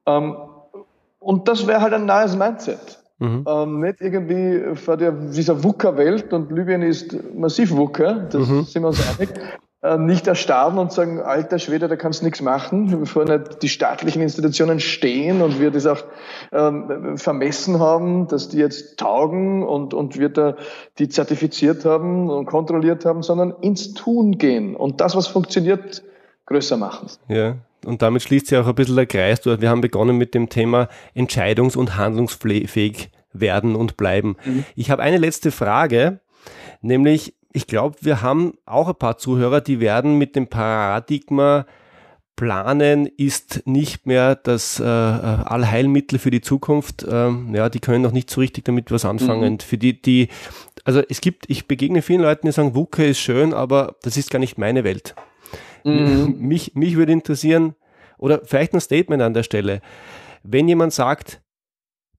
[0.06, 0.36] Ähm,
[1.17, 2.99] und das wäre halt ein neues Mindset.
[3.17, 3.45] Mhm.
[3.47, 8.63] Ähm, nicht irgendwie vor der, dieser VUCA-Welt und Libyen ist massiv VUCA, das mhm.
[8.63, 9.29] sind wir uns einig,
[9.98, 14.21] nicht erstarren und sagen, alter Schwede, da kannst du nichts machen, bevor nicht die staatlichen
[14.21, 16.04] Institutionen stehen und wir das auch
[16.52, 20.56] ähm, vermessen haben, dass die jetzt taugen und, und wir da
[21.00, 26.04] die zertifiziert haben und kontrolliert haben, sondern ins Tun gehen und das, was funktioniert,
[26.46, 27.08] größer machen.
[27.27, 27.56] Ja,
[27.86, 29.44] und damit schließt sich auch ein bisschen der Kreis.
[29.46, 34.36] Wir haben begonnen mit dem Thema entscheidungs- und handlungsfähig werden und bleiben.
[34.46, 34.65] Mhm.
[34.75, 36.19] Ich habe eine letzte Frage,
[36.82, 41.65] nämlich ich glaube, wir haben auch ein paar Zuhörer, die werden mit dem Paradigma
[42.41, 47.06] Planen ist nicht mehr das äh, Allheilmittel für die Zukunft.
[47.08, 49.54] Ähm, ja, die können noch nicht so richtig damit was anfangen.
[49.54, 49.60] Mhm.
[49.60, 50.29] Für die, die,
[50.83, 54.31] also es gibt, ich begegne vielen Leuten, die sagen, WUKA ist schön, aber das ist
[54.31, 55.13] gar nicht meine Welt.
[55.83, 56.35] Mhm.
[56.39, 57.75] Mich, mich würde interessieren,
[58.17, 59.81] oder vielleicht ein Statement an der Stelle.
[60.41, 61.41] Wenn jemand sagt,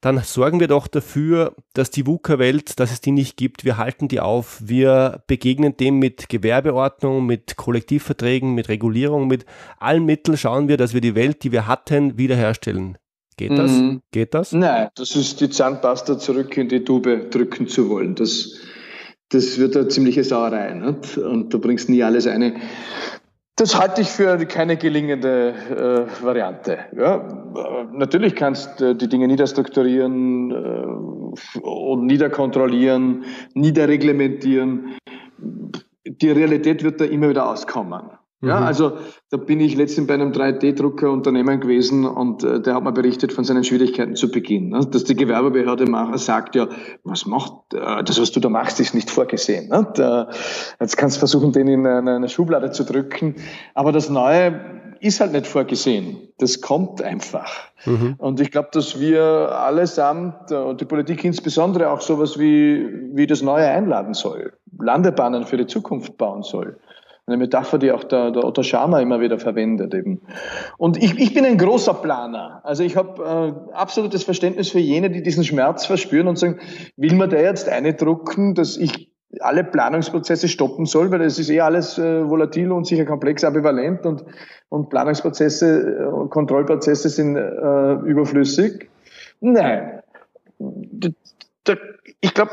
[0.03, 3.64] dann sorgen wir doch dafür, dass die VUCA-Welt, dass es die nicht gibt.
[3.64, 4.59] Wir halten die auf.
[4.61, 9.46] Wir begegnen dem mit Gewerbeordnung, mit Kollektivverträgen, mit Regulierung, mit
[9.78, 12.98] allen Mitteln schauen wir, dass wir die Welt, die wir hatten, wiederherstellen.
[13.36, 13.70] Geht das?
[13.70, 14.03] Mhm.
[14.11, 14.53] Geht das?
[14.53, 18.16] Nein, das ist die Zahnpasta zurück in die Tube drücken zu wollen.
[18.16, 18.57] Das,
[19.28, 20.74] das wird eine ziemliche Sauerei.
[20.74, 21.16] Nicht?
[21.16, 22.57] Und du bringst nie alles eine.
[23.62, 25.54] Das halte ich für keine gelingende
[26.10, 26.80] äh, Variante.
[26.96, 27.24] Ja,
[27.92, 34.96] natürlich kannst du die Dinge niederstrukturieren äh, und niederkontrollieren, niederreglementieren.
[36.04, 38.10] Die Realität wird da immer wieder auskommen.
[38.43, 38.66] Ja, mhm.
[38.66, 38.99] also
[39.30, 43.45] da bin ich letztens bei einem 3D-Drucker-Unternehmen gewesen und äh, der hat mir berichtet von
[43.45, 44.70] seinen Schwierigkeiten zu Beginn.
[44.70, 44.80] Ne?
[44.90, 46.68] Dass die Gewerbebehörde macht, sagt, ja,
[47.05, 49.68] was macht, äh, das, was du da machst, ist nicht vorgesehen.
[49.68, 49.86] Ne?
[49.95, 50.28] Da,
[50.80, 53.36] jetzt kannst du versuchen, den in eine, eine Schublade zu drücken.
[53.74, 54.61] Aber das Neue
[54.99, 56.28] ist halt nicht vorgesehen.
[56.38, 57.53] Das kommt einfach.
[57.86, 58.14] Mhm.
[58.18, 59.22] Und ich glaube, dass wir
[59.53, 65.57] allesamt, und die Politik insbesondere auch sowas wie, wie das Neue einladen soll, Landebahnen für
[65.57, 66.78] die Zukunft bauen soll.
[67.26, 70.22] Eine Metapher, die auch der, der Otto Schama immer wieder verwendet eben.
[70.76, 72.60] Und ich, ich bin ein großer Planer.
[72.64, 73.22] Also ich habe
[73.70, 76.58] äh, absolutes Verständnis für jene, die diesen Schmerz verspüren und sagen,
[76.96, 81.48] will man da jetzt eine drucken, dass ich alle Planungsprozesse stoppen soll, weil es ist
[81.48, 84.24] eh alles äh, volatil und sicher komplex, ambivalent und,
[84.68, 88.90] und Planungsprozesse und äh, Kontrollprozesse sind äh, überflüssig.
[89.40, 90.02] Nein.
[92.20, 92.50] Ich glaube,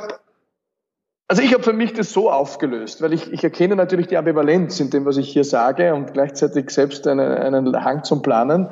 [1.30, 4.80] also ich habe für mich das so aufgelöst, weil ich, ich erkenne natürlich die Ambivalenz
[4.80, 8.68] in dem, was ich hier sage und gleichzeitig selbst eine, einen Hang zum Planen.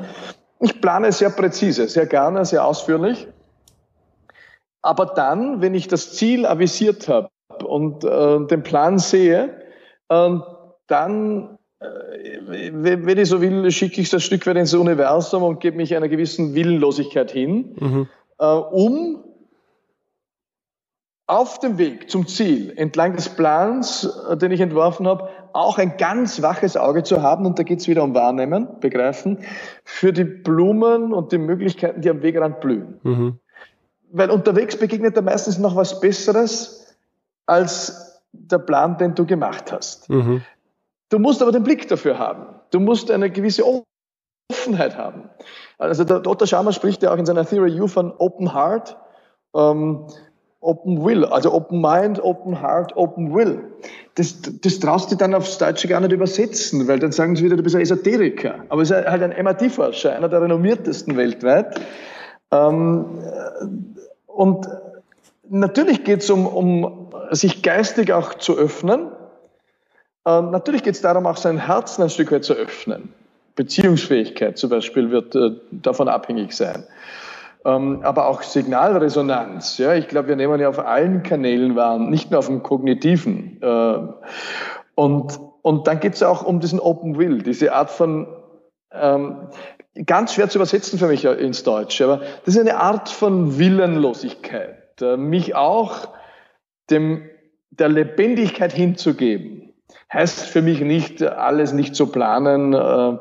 [0.60, 3.28] Ich plane sehr präzise, sehr gerne, sehr ausführlich.
[4.82, 7.30] Aber dann, wenn ich das Ziel avisiert habe
[7.64, 9.62] und äh, den Plan sehe,
[10.10, 10.30] äh,
[10.88, 11.86] dann, äh,
[12.72, 16.10] wenn ich so will, schicke ich das Stück weit ins Universum und gebe mich einer
[16.10, 18.08] gewissen Willenlosigkeit hin, mhm.
[18.40, 19.27] äh, um
[21.28, 25.98] auf dem Weg zum Ziel, entlang des Plans, äh, den ich entworfen habe, auch ein
[25.98, 29.40] ganz waches Auge zu haben, und da geht es wieder um Wahrnehmen, begreifen,
[29.84, 33.00] für die Blumen und die Möglichkeiten, die am Wegrand blühen.
[33.04, 33.40] Mhm.
[34.12, 36.96] Weil unterwegs begegnet da meistens noch was Besseres
[37.46, 40.10] als der Plan, den du gemacht hast.
[40.10, 40.44] Mhm.
[41.10, 42.46] Du musst aber den Blick dafür haben.
[42.72, 43.64] Du musst eine gewisse
[44.52, 45.30] Offenheit haben.
[45.78, 46.48] Also der Dr.
[46.48, 48.98] Sharma spricht ja auch in seiner Theory U von Open Heart.
[49.56, 50.08] Ähm,
[50.60, 53.64] Open Will, also Open Mind, Open Heart, Open Will.
[54.16, 57.56] Das, das traust du dann aufs Deutsche gar nicht übersetzen, weil dann sagen sie wieder,
[57.56, 58.56] du bist ein Esoteriker.
[58.70, 61.80] Aber es ist halt ein MIT-Forscher, einer der renommiertesten weltweit.
[62.52, 63.06] Ähm,
[64.26, 64.68] und
[65.50, 69.12] natürlich geht es um, um sich geistig auch zu öffnen.
[70.26, 73.14] Ähm, natürlich geht es darum, auch sein Herzen ein Stück weit zu öffnen.
[73.56, 76.84] Beziehungsfähigkeit zum Beispiel wird äh, davon abhängig sein.
[77.66, 79.78] Ähm, aber auch Signalresonanz.
[79.78, 83.62] Ja, ich glaube, wir nehmen ja auf allen Kanälen wahr, nicht nur auf dem kognitiven.
[83.62, 83.98] Äh,
[84.96, 88.28] und, und dann geht es auch um diesen Open Will, diese Art von,
[88.92, 89.50] ähm,
[90.06, 95.02] ganz schwer zu übersetzen für mich ins Deutsche, aber das ist eine Art von Willenlosigkeit,
[95.02, 96.10] äh, mich auch
[96.90, 97.30] dem,
[97.70, 99.74] der Lebendigkeit hinzugeben.
[100.12, 103.18] Heißt für mich nicht, alles nicht zu planen, äh,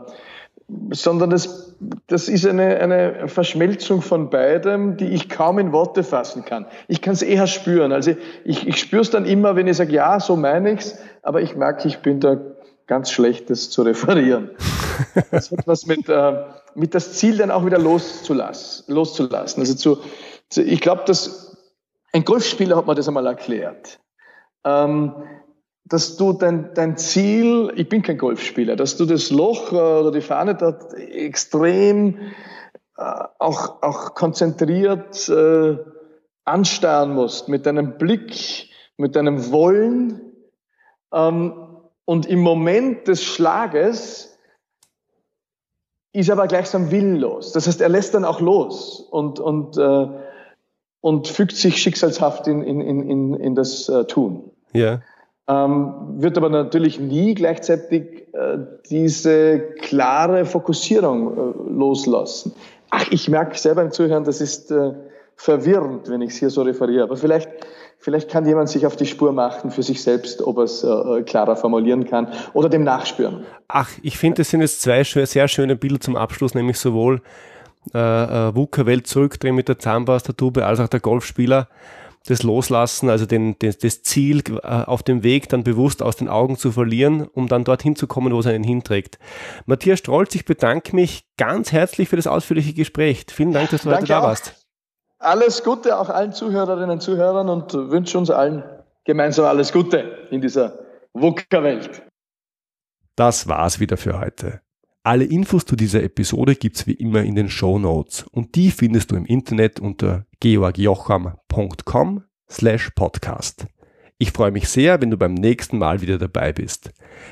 [0.90, 1.66] sondern das
[2.06, 6.66] das ist eine, eine Verschmelzung von beidem, die ich kaum in Worte fassen kann.
[6.88, 7.92] Ich kann es eher spüren.
[7.92, 8.14] Also
[8.44, 11.56] ich, ich spüre es dann immer, wenn ich sage, ja, so meine ich's, aber ich
[11.56, 12.38] merke, ich bin da
[12.86, 14.50] ganz schlecht, das zu referieren.
[15.30, 16.44] Das hat was mit, äh,
[16.74, 18.94] mit das Ziel dann auch wieder loszulassen.
[18.94, 19.60] loszulassen.
[19.60, 19.98] Also zu,
[20.48, 21.54] zu ich glaube, dass
[22.14, 24.00] ein Golfspieler hat mir das einmal erklärt.
[24.64, 25.12] Ähm,
[25.88, 30.10] dass du dein, dein Ziel, ich bin kein Golfspieler, dass du das Loch äh, oder
[30.10, 32.18] die Fahne dort extrem
[32.98, 35.78] äh, auch, auch konzentriert äh,
[36.44, 40.20] ansteuern musst, mit deinem Blick, mit deinem Wollen.
[41.12, 41.54] Ähm,
[42.04, 44.36] und im Moment des Schlages
[46.12, 47.52] ist er aber gleichsam willenlos.
[47.52, 50.08] Das heißt, er lässt dann auch los und, und, äh,
[51.00, 54.50] und fügt sich schicksalshaft in, in, in, in das äh, Tun.
[54.72, 55.00] Ja.
[55.48, 58.58] Ähm, wird aber natürlich nie gleichzeitig äh,
[58.90, 62.52] diese klare Fokussierung äh, loslassen.
[62.90, 64.92] Ach, ich merke selber im Zuhören, das ist äh,
[65.36, 67.04] verwirrend, wenn ich es hier so referiere.
[67.04, 67.48] Aber vielleicht,
[67.98, 71.22] vielleicht kann jemand sich auf die Spur machen für sich selbst, ob er es äh,
[71.22, 73.44] klarer formulieren kann oder dem nachspüren.
[73.68, 77.20] Ach, ich finde, es sind jetzt zwei sehr schöne Bilder zum Abschluss, nämlich sowohl
[77.94, 81.68] äh, äh, Wuka-Welt zurückdrehen mit der Zahnpasta-Tube als auch der Golfspieler
[82.26, 86.28] das Loslassen, also den, den, das Ziel äh, auf dem Weg dann bewusst aus den
[86.28, 89.18] Augen zu verlieren, um dann dorthin zu kommen, wo es einen hinträgt.
[89.64, 93.26] Matthias Strolz, ich bedanke mich ganz herzlich für das ausführliche Gespräch.
[93.30, 94.24] Vielen Dank, dass du Danke heute da auch.
[94.24, 94.66] warst.
[95.18, 98.62] Alles Gute auch allen Zuhörerinnen und Zuhörern und wünsche uns allen
[99.04, 100.78] gemeinsam alles Gute in dieser
[101.14, 102.02] VUCA-Welt.
[103.14, 104.60] Das war's wieder für heute.
[105.06, 109.12] Alle Infos zu dieser Episode gibt's wie immer in den Show Notes und die findest
[109.12, 113.68] du im Internet unter georgjocham.com slash podcast.
[114.18, 116.90] Ich freue mich sehr, wenn du beim nächsten Mal wieder dabei bist.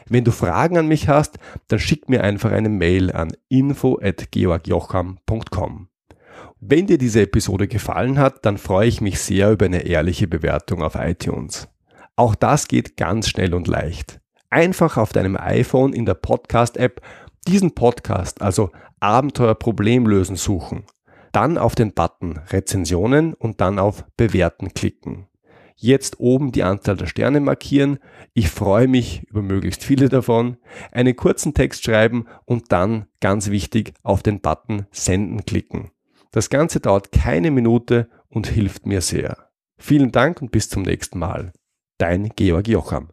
[0.08, 4.30] Wenn du Fragen an mich hast, dann schick mir einfach eine Mail an info at
[4.30, 5.88] georgjocham.com.
[6.60, 10.80] Wenn dir diese Episode gefallen hat, dann freue ich mich sehr über eine ehrliche Bewertung
[10.80, 11.66] auf iTunes.
[12.14, 14.20] Auch das geht ganz schnell und leicht.
[14.54, 17.00] Einfach auf deinem iPhone in der Podcast-App
[17.44, 18.70] diesen Podcast, also
[19.00, 20.84] Abenteuer Problemlösen suchen,
[21.32, 25.28] dann auf den Button Rezensionen und dann auf Bewerten klicken.
[25.76, 27.98] Jetzt oben die Anzahl der Sterne markieren.
[28.32, 30.56] Ich freue mich über möglichst viele davon.
[30.92, 35.90] Einen kurzen Text schreiben und dann, ganz wichtig, auf den Button Senden klicken.
[36.30, 39.50] Das Ganze dauert keine Minute und hilft mir sehr.
[39.76, 41.52] Vielen Dank und bis zum nächsten Mal.
[41.98, 43.10] Dein Georg Jocham.